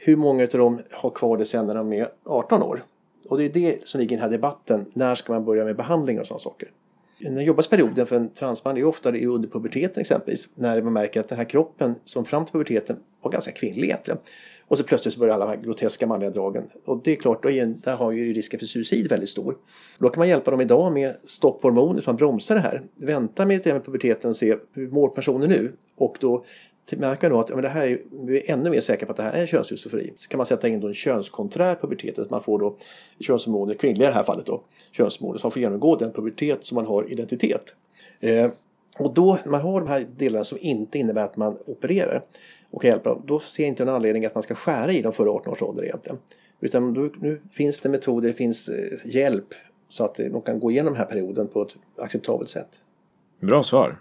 [0.00, 2.84] Hur många av dem har kvar det sen när de är 18 år?
[3.28, 4.86] Och det är det som ligger i den här debatten.
[4.92, 6.68] När ska man börja med behandling och sådana saker?
[7.20, 10.48] Den jobbigaste perioden för en transman är ofta under puberteten exempelvis.
[10.54, 14.18] När man märker att den här kroppen som fram till puberteten var ganska kvinnlig egentligen.
[14.68, 16.64] Och så plötsligt så börjar alla de här groteska manliga dragen.
[16.84, 19.56] Och det är klart, då är, där har ju risken för suicid väldigt stor.
[19.98, 22.82] då kan man hjälpa dem idag med stopphormoner så man bromsar det här.
[22.94, 25.72] Vänta med det med puberteten och se hur mår personen nu?
[25.96, 26.44] Och då
[26.96, 29.12] märker man då att ja, men det här är, vi är ännu mer säkra på
[29.12, 30.12] att det här är en könsdysfori.
[30.16, 32.18] Så kan man sätta in då en könskonträr pubertet.
[32.18, 32.76] Att man får då
[33.20, 34.62] könshormoner, kvinnliga i det här fallet då,
[34.92, 37.74] könshormoner, så man får genomgå den pubertet som man har identitet.
[38.20, 38.50] Eh,
[38.98, 42.24] och då, när man har de här delarna som inte innebär att man opererar,
[42.70, 43.22] och kan hjälpa dem.
[43.26, 45.62] Då ser jag inte en anledning att man ska skära i dem före 18 års
[45.62, 46.18] ålder egentligen.
[46.60, 49.54] Utan då, nu finns det metoder, det finns eh, hjälp
[49.88, 52.80] så att eh, de kan gå igenom den här perioden på ett acceptabelt sätt.
[53.40, 53.98] Bra svar.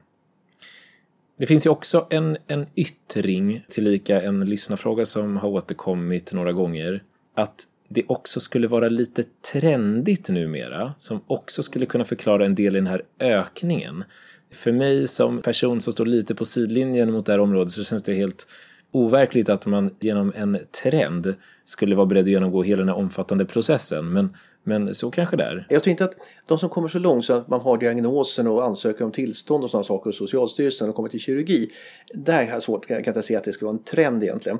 [1.37, 7.03] Det finns ju också en, en yttring, tillika en lyssnarfråga som har återkommit några gånger,
[7.35, 12.75] att det också skulle vara lite trendigt numera, som också skulle kunna förklara en del
[12.75, 14.03] i den här ökningen.
[14.51, 18.03] För mig som person som står lite på sidlinjen mot det här området så känns
[18.03, 18.47] det helt
[18.91, 21.35] overkligt att man genom en trend
[21.65, 24.13] skulle vara beredd att genomgå hela den här omfattande processen.
[24.13, 25.67] Men, men så kanske det är.
[25.69, 26.15] Jag tror inte att
[26.47, 29.69] de som kommer så långt så att man har diagnosen och ansöker om tillstånd och
[29.69, 31.69] sådana saker hos Socialstyrelsen och kommer till kirurgi.
[32.13, 34.59] Där har jag svårt, kan jag inte se att det skulle vara en trend egentligen.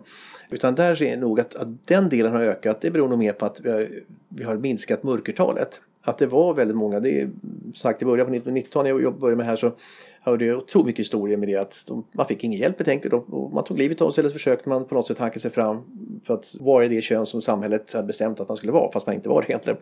[0.50, 3.46] Utan där är nog att, att den delen har ökat, det beror nog mer på
[3.46, 3.90] att vi har,
[4.30, 7.00] vi har minskat mörkertalet att det var väldigt många.
[7.00, 7.30] Det är
[7.76, 9.72] sagt i början på 90-talet när jag började med det här så
[10.28, 13.14] hörde jag otroligt mycket historier med det att de, man fick ingen hjälp helt enkelt.
[13.14, 15.52] Och man tog livet av sig eller så försökte man på något sätt hanka sig
[15.52, 15.78] fram
[16.24, 19.16] för att vara det kön som samhället hade bestämt att man skulle vara fast man
[19.16, 19.78] inte var det egentligen.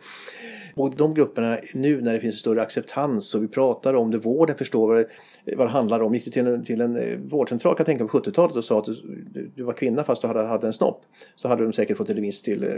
[0.74, 4.18] Och de grupperna nu när det finns en större acceptans och vi pratar om det,
[4.18, 6.14] vården förstår vad det, vad det handlar om.
[6.14, 8.78] Gick du till en, till en eh, vårdcentral kan jag tänka på 70-talet och sa
[8.78, 11.02] att du, du, var kvinna fast du hade, hade en snopp
[11.36, 12.68] så hade de säkert fått en remiss till eh,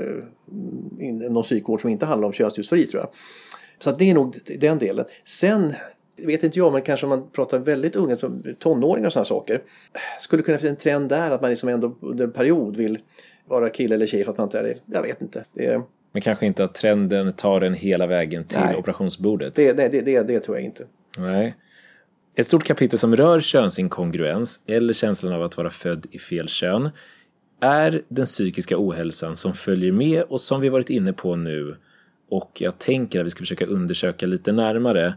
[1.30, 3.10] någon psykvård som inte handlar om könsdysfori tror jag.
[3.78, 5.04] Så att det är nog den delen.
[5.24, 5.74] Sen
[6.26, 8.16] vet inte jag, men kanske om man pratar väldigt unga,
[8.58, 9.62] tonåringar och sådana saker.
[10.20, 12.98] Skulle kunna finnas en trend där att man liksom ändå under en period vill
[13.48, 14.74] vara kille eller tjej för att man inte är det.
[14.86, 15.44] Jag vet inte.
[15.54, 15.82] Det är...
[16.12, 18.76] Men kanske inte att trenden tar den hela vägen till Nej.
[18.76, 19.54] operationsbordet?
[19.54, 20.84] Det, det, det, det, tror jag inte.
[21.18, 21.56] Nej.
[22.34, 26.90] Ett stort kapitel som rör könsinkongruens eller känslan av att vara född i fel kön
[27.60, 31.76] är den psykiska ohälsan som följer med och som vi varit inne på nu
[32.30, 35.14] och jag tänker att vi ska försöka undersöka lite närmare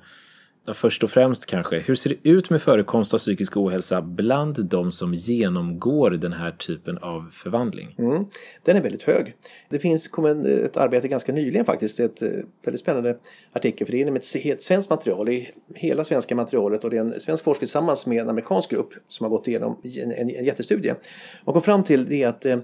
[0.67, 4.91] först och främst kanske, hur ser det ut med förekomst av psykisk ohälsa bland de
[4.91, 7.95] som genomgår den här typen av förvandling?
[7.97, 8.25] Mm,
[8.63, 9.35] den är väldigt hög.
[9.69, 12.29] Det finns kom en, ett arbete ganska nyligen faktiskt, ett eh,
[12.63, 13.17] väldigt spännande
[13.53, 17.19] artikel för det är ett svenskt material, i hela svenska materialet och det är en
[17.21, 20.95] svensk forskare tillsammans med en amerikansk grupp som har gått igenom en, en, en jättestudie.
[21.43, 22.59] Och kom fram till det att eh,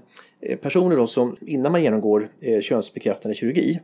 [0.62, 3.80] personer då som innan man genomgår eh, könsbekräftande kirurgi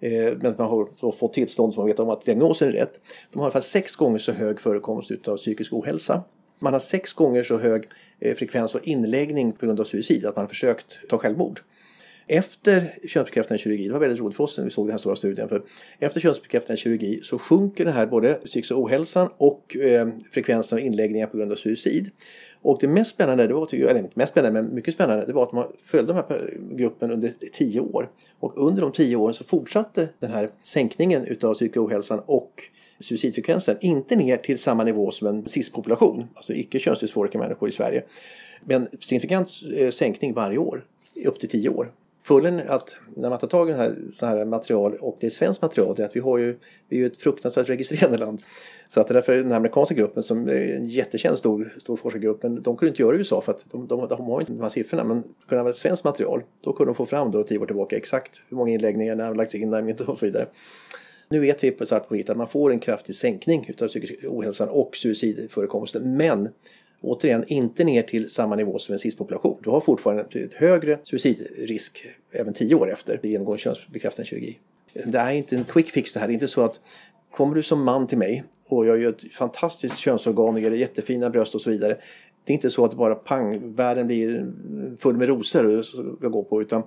[0.00, 3.00] Eh, men man har fått tillstånd som man vet om att diagnosen är rätt.
[3.32, 6.22] De har i alla fall sex gånger så hög förekomst av psykisk ohälsa.
[6.58, 7.84] Man har sex gånger så hög
[8.20, 11.60] eh, frekvens av inläggning på grund av suicid, att man har försökt ta självmord.
[12.26, 15.16] Efter könsbekräftande kirurgi, det var väldigt roligt för oss när vi såg den här stora
[15.16, 15.62] studien, för
[15.98, 21.26] efter könsbekräftande kirurgi så sjunker den här både psykiska ohälsan och eh, frekvensen av inläggningar
[21.26, 22.10] på grund av suicid.
[22.64, 25.42] Och det mest spännande, det var, eller inte mest spännande, men mycket spännande, det var
[25.42, 28.10] att man följde den här gruppen under tio år.
[28.40, 32.62] Och under de tio åren så fortsatte den här sänkningen utav psykisk ohälsan och
[32.98, 38.04] suicidfrekvensen inte ner till samma nivå som en cis-population, alltså icke könsdysforiska människor i Sverige.
[38.64, 40.84] Men signifikant eh, sänkning varje år,
[41.24, 41.92] upp till tio år.
[42.26, 45.30] Fördelen att när man tar tag i det här, så här material och det är
[45.30, 46.56] svenskt material det är att vi har ju,
[46.88, 48.42] vi är ju ett fruktansvärt registrerande land.
[48.88, 52.76] Så att därför den amerikanska gruppen som är en jättekänd stor, stor forskargrupp, men de
[52.76, 54.68] kunde inte göra det i USA för att de, de, de har inte de här
[54.68, 55.04] siffrorna.
[55.04, 57.96] Men kunde de använda svenskt material, då kunde de få fram då tio år tillbaka
[57.96, 60.46] exakt hur många inläggningar, när de lagts in där och så vidare.
[61.28, 64.24] Nu vet vi på svart på vitt att man får en kraftig sänkning utav psykisk
[64.24, 66.16] ohälsan och suicidförekomsten.
[66.16, 66.48] Men
[67.04, 69.58] återigen inte ner till samma nivå som en cis-population.
[69.62, 74.58] Du har fortfarande ett högre suicidrisk även tio år efter genomgående könsbekräftande kirurgi.
[75.06, 76.26] Det är inte en quick fix det här.
[76.26, 76.80] Det är inte så att
[77.30, 81.30] kommer du som man till mig och jag gör ett fantastiskt könsorgan och gör jättefina
[81.30, 81.96] bröst och så vidare.
[82.44, 84.52] Det är inte så att bara pang, världen blir
[84.98, 85.80] full med rosor
[86.22, 86.82] att gå på utan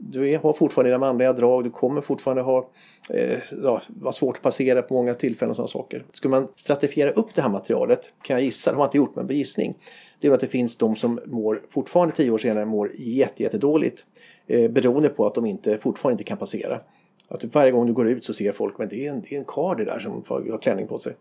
[0.00, 2.70] du har fortfarande dina manliga drag, du kommer fortfarande ha
[3.10, 6.04] eh, ja, vara svårt att passera på många tillfällen och sådana saker.
[6.12, 9.16] Skulle man stratifiera upp det här materialet, kan jag gissa, det har man inte gjort
[9.16, 9.74] men begissning,
[10.20, 14.06] det är att det finns de som mår fortfarande tio år senare mår jättedåligt
[14.46, 16.80] eh, beroende på att de inte, fortfarande inte kan passera.
[17.28, 19.38] Att varje gång du går ut så ser folk att det är en, det är
[19.38, 21.16] en kar det där som har klänning på sig.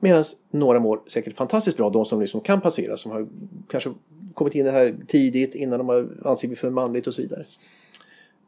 [0.00, 3.28] Medan några mår säkert fantastiskt bra, de som liksom kan passera, som har
[3.68, 3.90] kanske
[4.34, 7.44] kommit in det här tidigt innan de har anses för manligt och så vidare.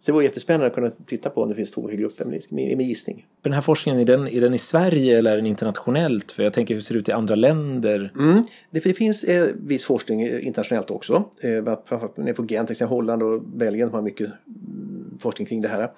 [0.01, 2.81] Så det vore jättespännande att kunna titta på om det finns två grupper med, med
[2.81, 3.27] gissning.
[3.43, 6.33] Den här forskningen, är den, är den i Sverige eller är den internationellt?
[6.33, 8.13] För jag tänker hur ser det ut i andra länder?
[8.19, 8.43] Mm.
[8.71, 11.25] Det, det finns eh, viss forskning internationellt också.
[11.41, 15.91] Eh, på Gent, Holland och Belgien har mycket mm, forskning kring det här.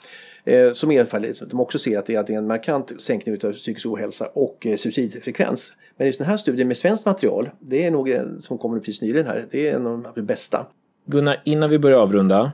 [0.44, 3.52] Eh, som i alla fall de också ser att det är en markant sänkning av
[3.52, 5.72] psykisk ohälsa och eh, suicidfrekvens.
[5.96, 9.26] Men just den här studien med svenskt material, det är nog som kommer precis nyligen
[9.26, 10.66] här, det är en av de bästa.
[11.06, 12.52] Gunnar, innan vi börjar avrunda,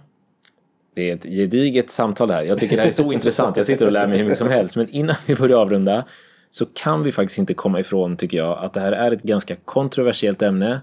[0.94, 2.42] det är ett gediget samtal här.
[2.42, 3.56] Jag tycker det här är så intressant.
[3.56, 4.76] Jag sitter och lär mig hur mycket som helst.
[4.76, 6.04] Men innan vi börjar avrunda
[6.50, 9.56] så kan vi faktiskt inte komma ifrån, tycker jag, att det här är ett ganska
[9.56, 10.80] kontroversiellt ämne.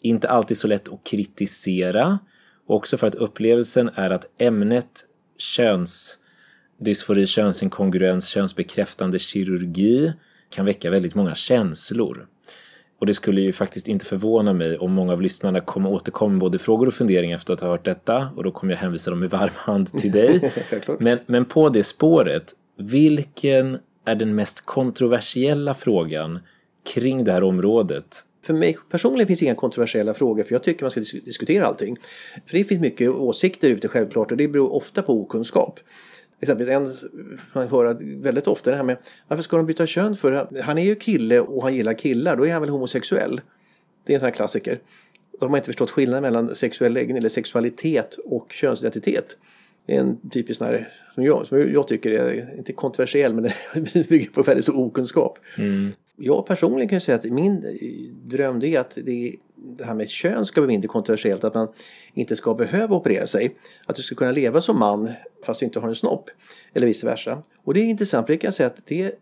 [0.00, 2.18] Inte alltid så lätt att kritisera.
[2.66, 5.04] Också för att upplevelsen är att ämnet
[5.38, 10.12] könsdysfori, könsinkongruens, könsbekräftande kirurgi
[10.50, 12.26] kan väcka väldigt många känslor.
[12.98, 16.40] Och det skulle ju faktiskt inte förvåna mig om många av lyssnarna kommer återkomma med
[16.40, 19.20] både frågor och funderingar efter att ha hört detta och då kommer jag hänvisa dem
[19.20, 20.52] med varm hand till dig.
[20.98, 26.38] men, men på det spåret, vilken är den mest kontroversiella frågan
[26.94, 28.24] kring det här området?
[28.46, 31.96] För mig personligen finns inga kontroversiella frågor för jag tycker man ska diskutera allting.
[32.46, 35.80] För det finns mycket åsikter ute självklart och det beror ofta på okunskap.
[36.40, 37.10] Exempelvis en
[37.52, 38.96] man hör väldigt ofta det här med
[39.28, 40.62] varför ska de byta kön för?
[40.62, 43.40] Han är ju kille och han gillar killar, då är han väl homosexuell?
[44.04, 44.80] Det är en sån här klassiker.
[45.32, 49.36] Då har man inte förstått skillnaden mellan sexuell läggning eller sexualitet och könsidentitet.
[49.86, 53.44] Det är en typisk sån här, som jag, som jag tycker är, inte kontroversiell, men
[53.92, 55.38] det bygger på väldigt stor okunskap.
[55.58, 55.92] Mm.
[56.16, 57.64] Jag personligen kan säga att min
[58.24, 61.44] dröm är att det, det här med kön ska bli mindre kontroversiellt.
[61.44, 61.68] Att man
[62.14, 63.56] inte ska behöva operera sig.
[63.86, 65.10] Att du ska kunna leva som man
[65.46, 66.30] fast du inte har en snopp.
[66.74, 67.42] Eller vice versa.
[67.64, 69.12] Och det är intressant, för det kan jag säga att det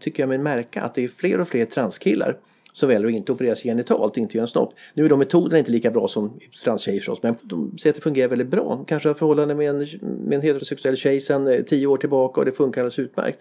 [0.00, 2.38] tycker jag mig märka att det är fler och fler transkillar
[2.72, 4.74] som väljer att inte operera sig genitalt, inte göra en snopp.
[4.94, 8.02] Nu är de metoderna inte lika bra som transtjejer förstås, men de säger att det
[8.02, 8.84] fungerar väldigt bra.
[8.88, 12.44] Kanske har förhållande med en, med en heterosexuell tjej sedan eh, tio år tillbaka och
[12.44, 13.38] det funkar alldeles utmärkt.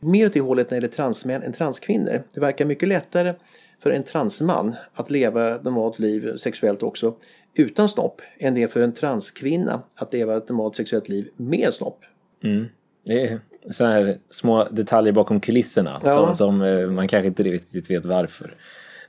[0.00, 2.22] Mer åt det hållet när det gäller transmän än transkvinnor.
[2.34, 3.34] Det verkar mycket lättare
[3.82, 7.16] för en transman att leva ett normalt liv sexuellt också
[7.54, 11.74] utan snopp än det är för en transkvinna att leva ett normalt sexuellt liv med
[11.74, 12.04] snopp.
[12.44, 12.66] Mm.
[13.04, 16.10] Det är sådana här små detaljer bakom kulisserna ja.
[16.10, 18.54] som, som, eh, man kanske inte riktigt vet varför.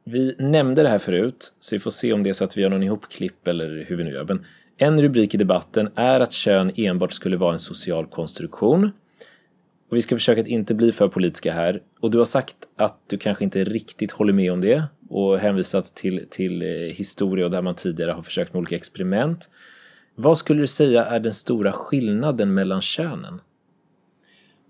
[0.03, 2.61] Vi nämnde det här förut, så vi får se om det är så att vi
[2.61, 4.26] gör någon ihopklipp eller hur vi nu gör.
[4.28, 4.45] Men
[4.78, 8.91] en rubrik i debatten är att kön enbart skulle vara en social konstruktion.
[9.89, 11.81] Och vi ska försöka att inte bli för politiska här.
[11.99, 15.85] Och du har sagt att du kanske inte riktigt håller med om det och hänvisat
[15.85, 19.49] till, till eh, historia och där man tidigare har försökt med olika experiment.
[20.15, 23.41] Vad skulle du säga är den stora skillnaden mellan könen?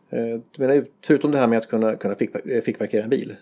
[0.09, 3.35] Eh, menar förutom det här med att kunna, kunna eh, fickparkera en bil?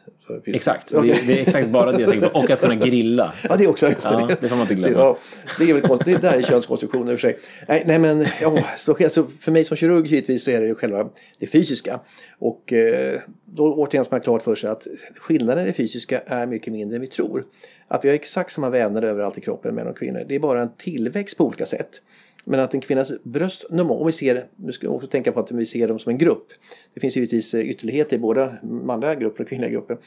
[0.46, 2.40] Exakt, det, är, det är exakt bara det jag tänker på.
[2.40, 3.34] Och att kunna grilla.
[3.50, 3.88] Ja, det är också.
[3.88, 4.26] Just det.
[4.30, 4.98] Ja, det får man inte glömma.
[4.98, 5.18] Ja,
[5.60, 6.22] det är väl konstigt.
[6.22, 7.38] Det där är könskonstruktioner för sig.
[7.68, 10.76] Nej, nej men ja, så, alltså, för mig som kirurg givetvis så är det ju
[10.76, 11.10] själva
[11.40, 12.00] det fysiska.
[12.40, 14.88] Och eh, då återigen ska man klart för sig att
[15.18, 17.44] skillnaden i det fysiska är mycket mindre än vi tror.
[17.88, 20.26] Att vi har exakt samma vävnader överallt i kroppen, män och kvinnor.
[20.28, 22.02] Det är bara en tillväxt på olika sätt.
[22.48, 25.52] Men att en kvinnas bröst, om vi ser, nu ska vi också tänka på att
[25.52, 26.48] vi ser dem som en grupp.
[26.94, 29.98] Det finns givetvis eh, ytterligheter i båda manliga grupper och kvinnliga grupper.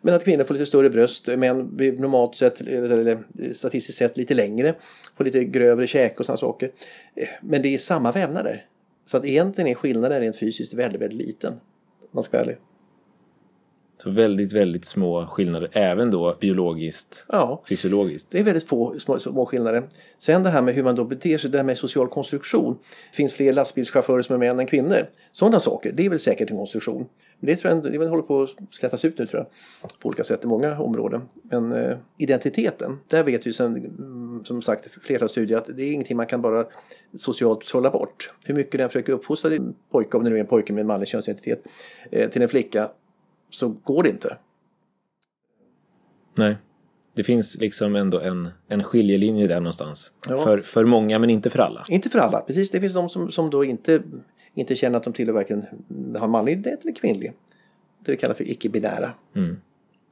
[0.00, 3.18] Men att kvinnor får lite större bröst, män blir normalt sett, eller eh,
[3.52, 4.74] statistiskt sett lite längre,
[5.16, 6.70] får lite grövre käke och sådana saker.
[7.14, 8.64] Eh, men det är samma vävnader.
[9.06, 11.52] Så att egentligen är skillnaden rent fysiskt väldigt, väldigt liten.
[11.52, 12.58] Om man ska vara ärlig.
[14.02, 18.30] Så väldigt, väldigt små skillnader, även då biologiskt, Ja, fysiologiskt.
[18.30, 19.82] det är väldigt få små, små skillnader.
[20.18, 22.78] Sen det här med hur man då beter sig, det här med social konstruktion.
[23.10, 25.06] Det finns fler lastbilschaufförer som är män än kvinnor.
[25.32, 27.06] Sådana saker, det är väl säkert en konstruktion.
[27.40, 29.46] Men det tror jag det håller på att slätas ut nu tror
[29.80, 29.90] jag.
[30.00, 31.22] På olika sätt i många områden.
[31.42, 35.92] Men eh, identiteten, där vet vi sen, mm, som sagt flera studier att det är
[35.92, 36.66] ingenting man kan bara
[37.16, 38.32] socialt trolla bort.
[38.46, 41.08] Hur mycket den försöker uppfostra din pojke, om det nu är en pojke med manlig
[41.08, 41.62] könsidentitet,
[42.10, 42.90] eh, till en flicka
[43.50, 44.36] så går det inte.
[46.38, 46.56] Nej.
[47.14, 50.12] Det finns liksom ändå en, en skiljelinje där någonstans.
[50.28, 50.36] Ja.
[50.36, 51.84] För, för många, men inte för alla.
[51.88, 52.70] Inte för alla, precis.
[52.70, 54.02] Det finns de som, som då inte,
[54.54, 55.66] inte känner att de tillhör varken
[56.18, 57.32] har manlig identitet eller kvinnlig.
[58.04, 59.12] Det vi kallar för icke-binära.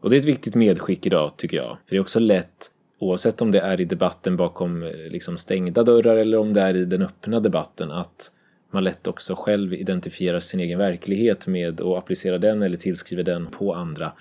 [0.01, 1.69] Och det är ett viktigt medskick idag, tycker jag.
[1.69, 5.83] För det är också lätt, oavsett om det är i debatten bakom eh, liksom stängda
[5.83, 8.33] dörrar eller om det är i den öppna debatten, att
[8.71, 13.47] man lätt också själv identifierar sin egen verklighet med och applicerar den eller tillskriver den
[13.47, 14.13] på andra.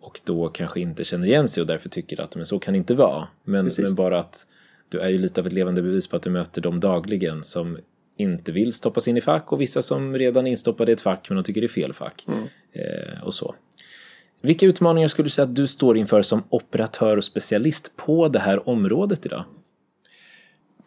[0.00, 2.78] Och då kanske inte känner igen sig och därför tycker att men så kan det
[2.78, 3.28] inte vara.
[3.44, 4.46] Men, men bara att
[4.88, 7.78] du är ju lite av ett levande bevis på att du möter dem dagligen som
[8.16, 11.28] inte vill stoppas in i fack och vissa som redan är instoppade i ett fack
[11.28, 12.26] men de tycker det är fel fack.
[12.72, 13.54] Eh, och så.
[14.42, 18.38] Vilka utmaningar skulle du säga att du står inför som operatör och specialist på det
[18.38, 19.44] här området idag?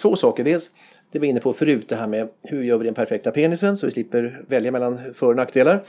[0.01, 0.43] Två saker.
[0.43, 0.71] Dels
[1.11, 3.77] det vi är inne på förut, det här med hur gör vi den perfekta penisen
[3.77, 5.83] så vi slipper välja mellan för och nackdelar.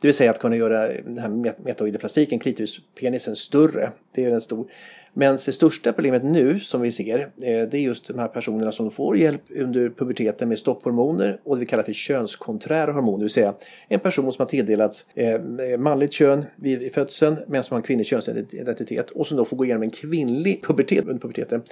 [0.00, 3.92] Det vill säga att kunna göra den här metoideplastiken, klitorispenisen, större.
[4.14, 4.66] Det är en stor.
[5.16, 7.28] Men det största problemet nu som vi ser, eh,
[7.70, 11.60] det är just de här personerna som får hjälp under puberteten med stopphormoner och det
[11.60, 13.18] vi kallar för könskonträra hormoner.
[13.18, 13.54] Det vill säga
[13.88, 15.40] en person som har tilldelats eh,
[15.78, 19.64] manligt kön vid födseln men som har en kvinnlig könsidentitet och som då får gå
[19.64, 21.62] igenom en kvinnlig pubertet under puberteten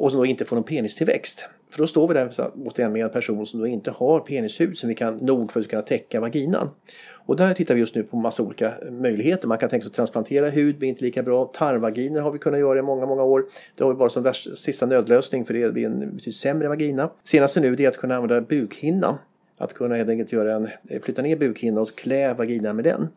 [0.00, 1.44] och som då inte får någon penistillväxt.
[1.70, 4.76] För då står vi där så, återigen med en person som då inte har penishud
[4.76, 6.70] som vi kan nog för att kunna täcka vaginan.
[7.26, 9.48] Och där tittar vi just nu på massa olika möjligheter.
[9.48, 11.44] Man kan tänka sig att transplantera hud, blir inte lika bra.
[11.44, 13.44] Tarmvaginer har vi kunnat göra i många, många år.
[13.76, 17.10] Det har vi bara som värsta, sista nödlösning för det blir en betydligt sämre vagina.
[17.24, 19.14] Senaste nu det är att kunna använda bukhinnan.
[19.58, 23.08] Att kunna helt enkelt göra en, eh, flytta ner bukhinnan och klä vaginan med den.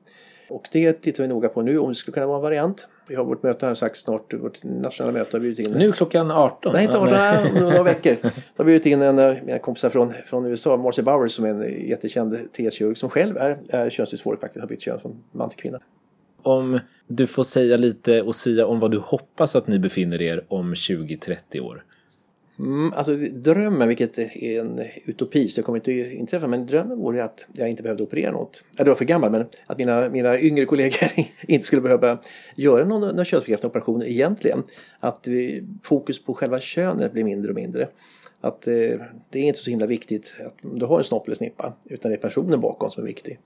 [0.49, 2.87] Och det tittar vi noga på nu om det skulle kunna vara en variant.
[3.07, 6.31] Vi har vårt möte här sagt snart, vårt nationella möte har bjudit in Nu klockan
[6.31, 6.73] 18.
[6.73, 7.51] Nej, inte Ja, 18, nej.
[7.51, 8.17] om några veckor.
[8.21, 11.45] Då har vi bjudit in en av mina kompisar från, från USA, Marcy Bowers, som
[11.45, 15.49] är en jättekänd TS-kirurg som själv är, är könsdysforisk faktiskt, har bytt kön från man
[15.49, 15.79] till kvinna.
[16.41, 20.45] Om du får säga lite och sia om vad du hoppas att ni befinner er
[20.47, 21.83] om 20-30 år.
[22.59, 27.23] Mm, alltså drömmen, vilket är en utopi så det kommer inte inträffa, men drömmen vore
[27.23, 28.63] att jag inte behövde operera något.
[28.77, 31.09] Jag var för gammal, men att mina, mina yngre kollegor
[31.47, 32.17] inte skulle behöva
[32.55, 34.63] göra någon, någon könsbekräftande operation egentligen.
[34.99, 37.87] Att vi, fokus på själva könet blir mindre och mindre.
[38.41, 38.73] Att eh,
[39.29, 42.11] det är inte så himla viktigt att om du har en snopp eller snippa, utan
[42.11, 43.39] det är personen bakom som är viktig.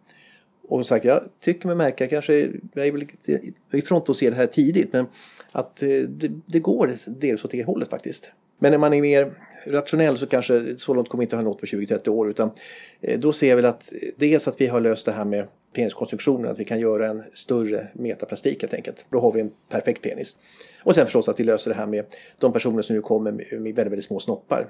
[0.67, 2.33] Och som sagt, jag tycker mig märka, kanske,
[2.73, 5.05] jag är väl lite i front att se det här tidigt, men
[5.51, 8.31] att eh, det, det går dels åt det hållet faktiskt.
[8.59, 9.31] Men när man är mer
[9.67, 12.51] rationell så kanske så långt kommer inte ha nått på 20-30 år utan
[13.01, 15.47] eh, då ser jag väl att eh, dels att vi har löst det här med
[15.73, 19.05] peniskonstruktionen, att vi kan göra en större metaplastik helt enkelt.
[19.09, 20.37] Då har vi en perfekt penis.
[20.83, 22.05] Och sen förstås att vi löser det här med
[22.39, 24.67] de personer som nu kommer med väldigt, väldigt små snoppar.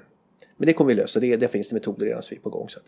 [0.56, 2.50] Men det kommer vi lösa, det, det finns det metoder redan som vi är på
[2.50, 2.68] gång.
[2.68, 2.86] Så att,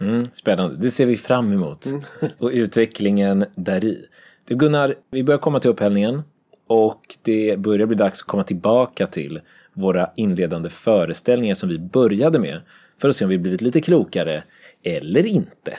[0.00, 1.86] Mm, spännande, det ser vi fram emot.
[2.38, 4.06] Och utvecklingen där i.
[4.44, 6.22] Du Gunnar, vi börjar komma till upphällningen
[6.66, 9.40] och det börjar bli dags att komma tillbaka till
[9.76, 12.60] våra inledande föreställningar som vi började med
[12.98, 14.42] för att se om vi blivit lite klokare
[14.82, 15.78] eller inte.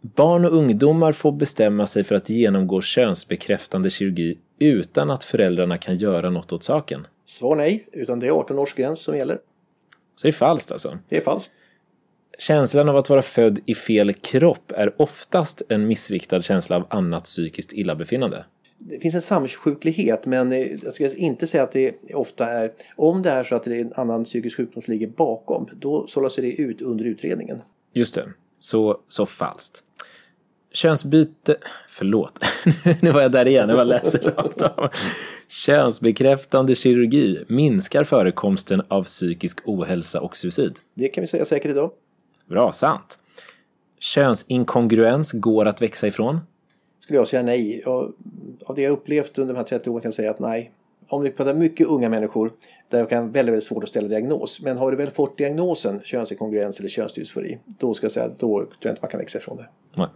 [0.00, 5.96] Barn och ungdomar får bestämma sig för att genomgå könsbekräftande kirurgi utan att föräldrarna kan
[5.96, 7.06] göra något åt saken.
[7.26, 9.38] svar nej, utan det är 18 års gräns som gäller.
[10.14, 10.98] Så det är falskt alltså.
[11.08, 11.52] Det är falskt.
[12.38, 17.24] Känslan av att vara född i fel kropp är oftast en missriktad känsla av annat
[17.24, 18.44] psykiskt illabefinnande.
[18.86, 23.22] Det finns en samsjuklighet men eh, jag ska inte säga att det ofta är om
[23.22, 26.36] det är så att det är en annan psykisk sjukdom som ligger bakom då sållas
[26.36, 27.58] det ut under utredningen.
[27.92, 28.24] Just det,
[28.58, 29.82] så, så falskt.
[30.72, 31.56] Könsbyte...
[31.88, 32.44] Förlåt,
[33.02, 34.88] nu var jag där igen, jag bara läser rakt av.
[35.48, 40.78] Könsbekräftande kirurgi minskar förekomsten av psykisk ohälsa och suicid.
[40.94, 41.90] Det kan vi säga säkert idag.
[42.46, 43.18] Bra, sant.
[43.98, 46.40] Könsinkongruens går att växa ifrån.
[47.04, 47.82] Skulle jag säga nej.
[47.84, 48.12] Jag,
[48.66, 50.70] av det jag upplevt under de här 30 åren kan jag säga att nej.
[51.08, 52.52] Om vi pratar mycket unga människor
[52.88, 54.60] där det kan vara väldigt, väldigt svårt att ställa diagnos.
[54.60, 58.68] Men har du väl fått diagnosen könsinkongruens eller könsdysfori då ska jag säga då tror
[58.80, 59.68] jag inte man kan växa ifrån det.
[59.96, 60.06] Nej.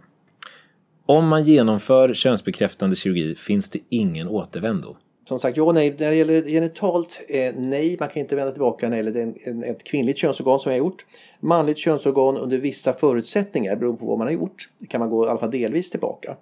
[1.05, 4.95] Om man genomför könsbekräftande kirurgi finns det ingen återvändo.
[5.25, 5.95] Som sagt, ja och nej.
[5.99, 9.35] När det gäller genitalt, eh, nej, man kan inte vända tillbaka när det gäller en,
[9.45, 11.05] en, ett kvinnligt könsorgan som jag har gjort.
[11.39, 14.69] Manligt könsorgan under vissa förutsättningar beroende på vad man har gjort.
[14.89, 16.37] Kan man gå i alla fall delvis tillbaka.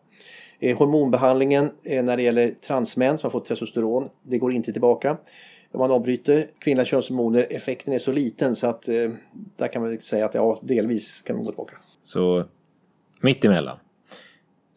[0.60, 5.18] Eh, hormonbehandlingen eh, när det gäller transmän som har fått testosteron, det går inte tillbaka.
[5.72, 9.12] Om man avbryter kvinnliga könshormoner, effekten är så liten så att eh,
[9.56, 11.78] där kan man säga att ja, delvis kan man gå tillbaka.
[12.04, 12.44] Så
[13.22, 13.78] mitt emellan.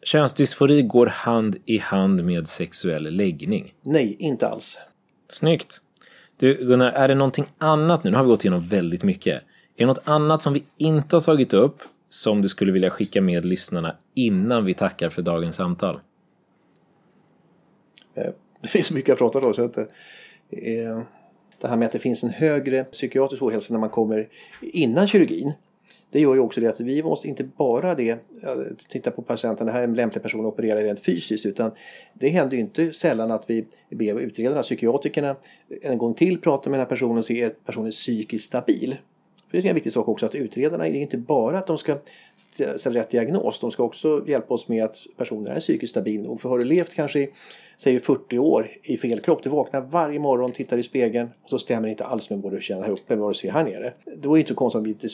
[0.03, 3.73] Könsdysfori går hand i hand med sexuell läggning.
[3.81, 4.77] Nej, inte alls.
[5.27, 5.81] Snyggt!
[6.37, 8.11] Du Gunnar, är det någonting annat nu?
[8.11, 9.33] Nu har vi gått igenom väldigt mycket.
[9.33, 9.41] Är
[9.75, 11.81] det något annat som vi inte har tagit upp
[12.13, 15.99] som du skulle vilja skicka med lyssnarna innan vi tackar för dagens samtal?
[18.15, 18.31] Eh,
[18.61, 19.53] det finns mycket att prata om.
[19.53, 19.85] Så att, eh,
[21.61, 24.29] det här med att det finns en högre psykiatrisk ohälsa när man kommer
[24.61, 25.53] innan kirurgin.
[26.11, 28.17] Det gör ju också det att vi måste inte bara det, eh,
[28.89, 31.71] titta på patienten, det här är en lämplig person att operera rent fysiskt utan
[32.13, 35.35] det händer ju inte sällan att vi ber utredarna, psykiatrikerna
[35.81, 38.97] en gång till prata med den här personen och se att personen är psykiskt stabil.
[39.51, 41.97] För det är en viktig sak också att utredarna är inte bara att de ska
[42.75, 43.59] ställa rätt diagnos.
[43.59, 46.41] De ska också hjälpa oss med att personen är psykiskt stabil nog.
[46.41, 47.29] För har du levt kanske i
[47.77, 49.43] säg 40 år i fel kropp.
[49.43, 52.53] Du vaknar varje morgon, tittar i spegeln och så stämmer det inte alls med vad
[52.53, 53.93] du känner här uppe med vad du ser här nere.
[54.17, 55.09] Då är det inte konstigt om vi blir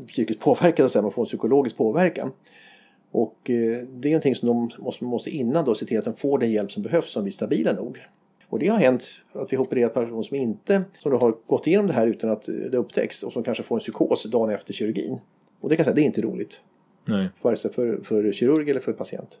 [0.00, 2.32] eh, psykiskt påverkade sen och får en psykologisk påverkan.
[3.12, 6.14] Och eh, det är någonting som de måste, måste innan då se till att de
[6.14, 7.98] får den hjälp som behövs som blir stabila nog.
[8.52, 11.86] Och det har hänt att vi har opererat personer som inte som har gått igenom
[11.86, 15.18] det här utan att det upptäcks och som kanske får en psykos dagen efter kirurgin.
[15.60, 16.60] Och det kan jag säga, det är inte roligt.
[17.04, 17.28] Nej.
[17.42, 19.40] Vare sig för, för kirurg eller för patient.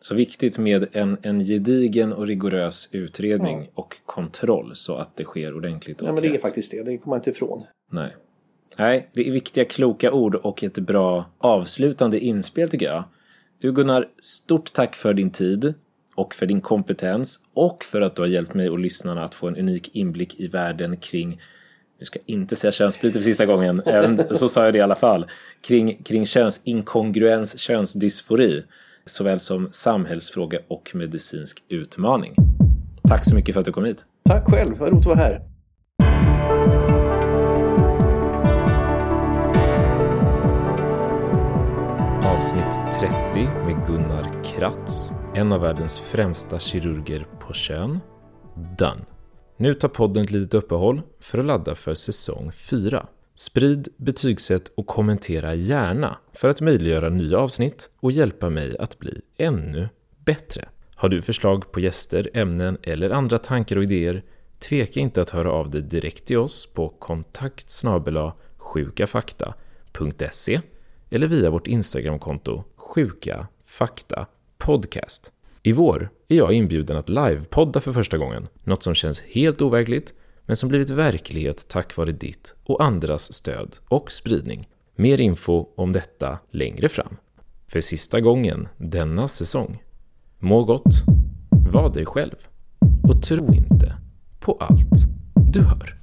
[0.00, 3.70] Så viktigt med en, en gedigen och rigorös utredning ja.
[3.74, 6.82] och kontroll så att det sker ordentligt och Ja, men det är faktiskt det.
[6.82, 7.64] Det kommer man inte ifrån.
[7.90, 8.10] Nej.
[8.78, 13.04] Nej, det är viktiga kloka ord och ett bra avslutande inspel tycker jag.
[13.58, 15.74] Du Gunnar, stort tack för din tid
[16.14, 19.48] och för din kompetens och för att du har hjälpt mig och lyssnarna att få
[19.48, 21.40] en unik inblick i världen kring
[22.02, 24.82] nu ska jag inte säga könsbyte för sista gången, även så sa jag det i
[24.82, 25.26] alla fall,
[25.60, 28.62] kring, kring könsinkongruens, könsdysfori,
[29.06, 32.34] såväl som samhällsfråga och medicinsk utmaning.
[33.08, 34.04] Tack så mycket för att du kom hit.
[34.24, 35.42] Tack själv, vad roligt att vara här.
[42.36, 48.00] Avsnitt 30 med Gunnar Kratz en av världens främsta kirurger på kön,
[48.78, 49.04] done.
[49.56, 53.06] Nu tar podden ett litet uppehåll för att ladda för säsong 4.
[53.34, 59.20] Sprid, betygsätt och kommentera gärna för att möjliggöra nya avsnitt och hjälpa mig att bli
[59.36, 59.88] ännu
[60.24, 60.68] bättre.
[60.94, 64.22] Har du förslag på gäster, ämnen eller andra tankar och idéer?
[64.58, 67.82] Tveka inte att höra av dig direkt till oss på kontakt
[68.56, 70.60] sjukafakta.se
[71.10, 74.26] eller via vårt Instagramkonto sjukafakta
[74.62, 75.32] podcast.
[75.62, 80.14] I vår är jag inbjuden att livepodda för första gången, något som känns helt overkligt
[80.46, 84.68] men som blivit verklighet tack vare ditt och andras stöd och spridning.
[84.96, 87.16] Mer info om detta längre fram.
[87.66, 89.82] För sista gången denna säsong.
[90.38, 90.94] Må gott,
[91.72, 92.36] var dig själv
[93.02, 93.96] och tro inte
[94.40, 95.06] på allt
[95.52, 96.01] du hör.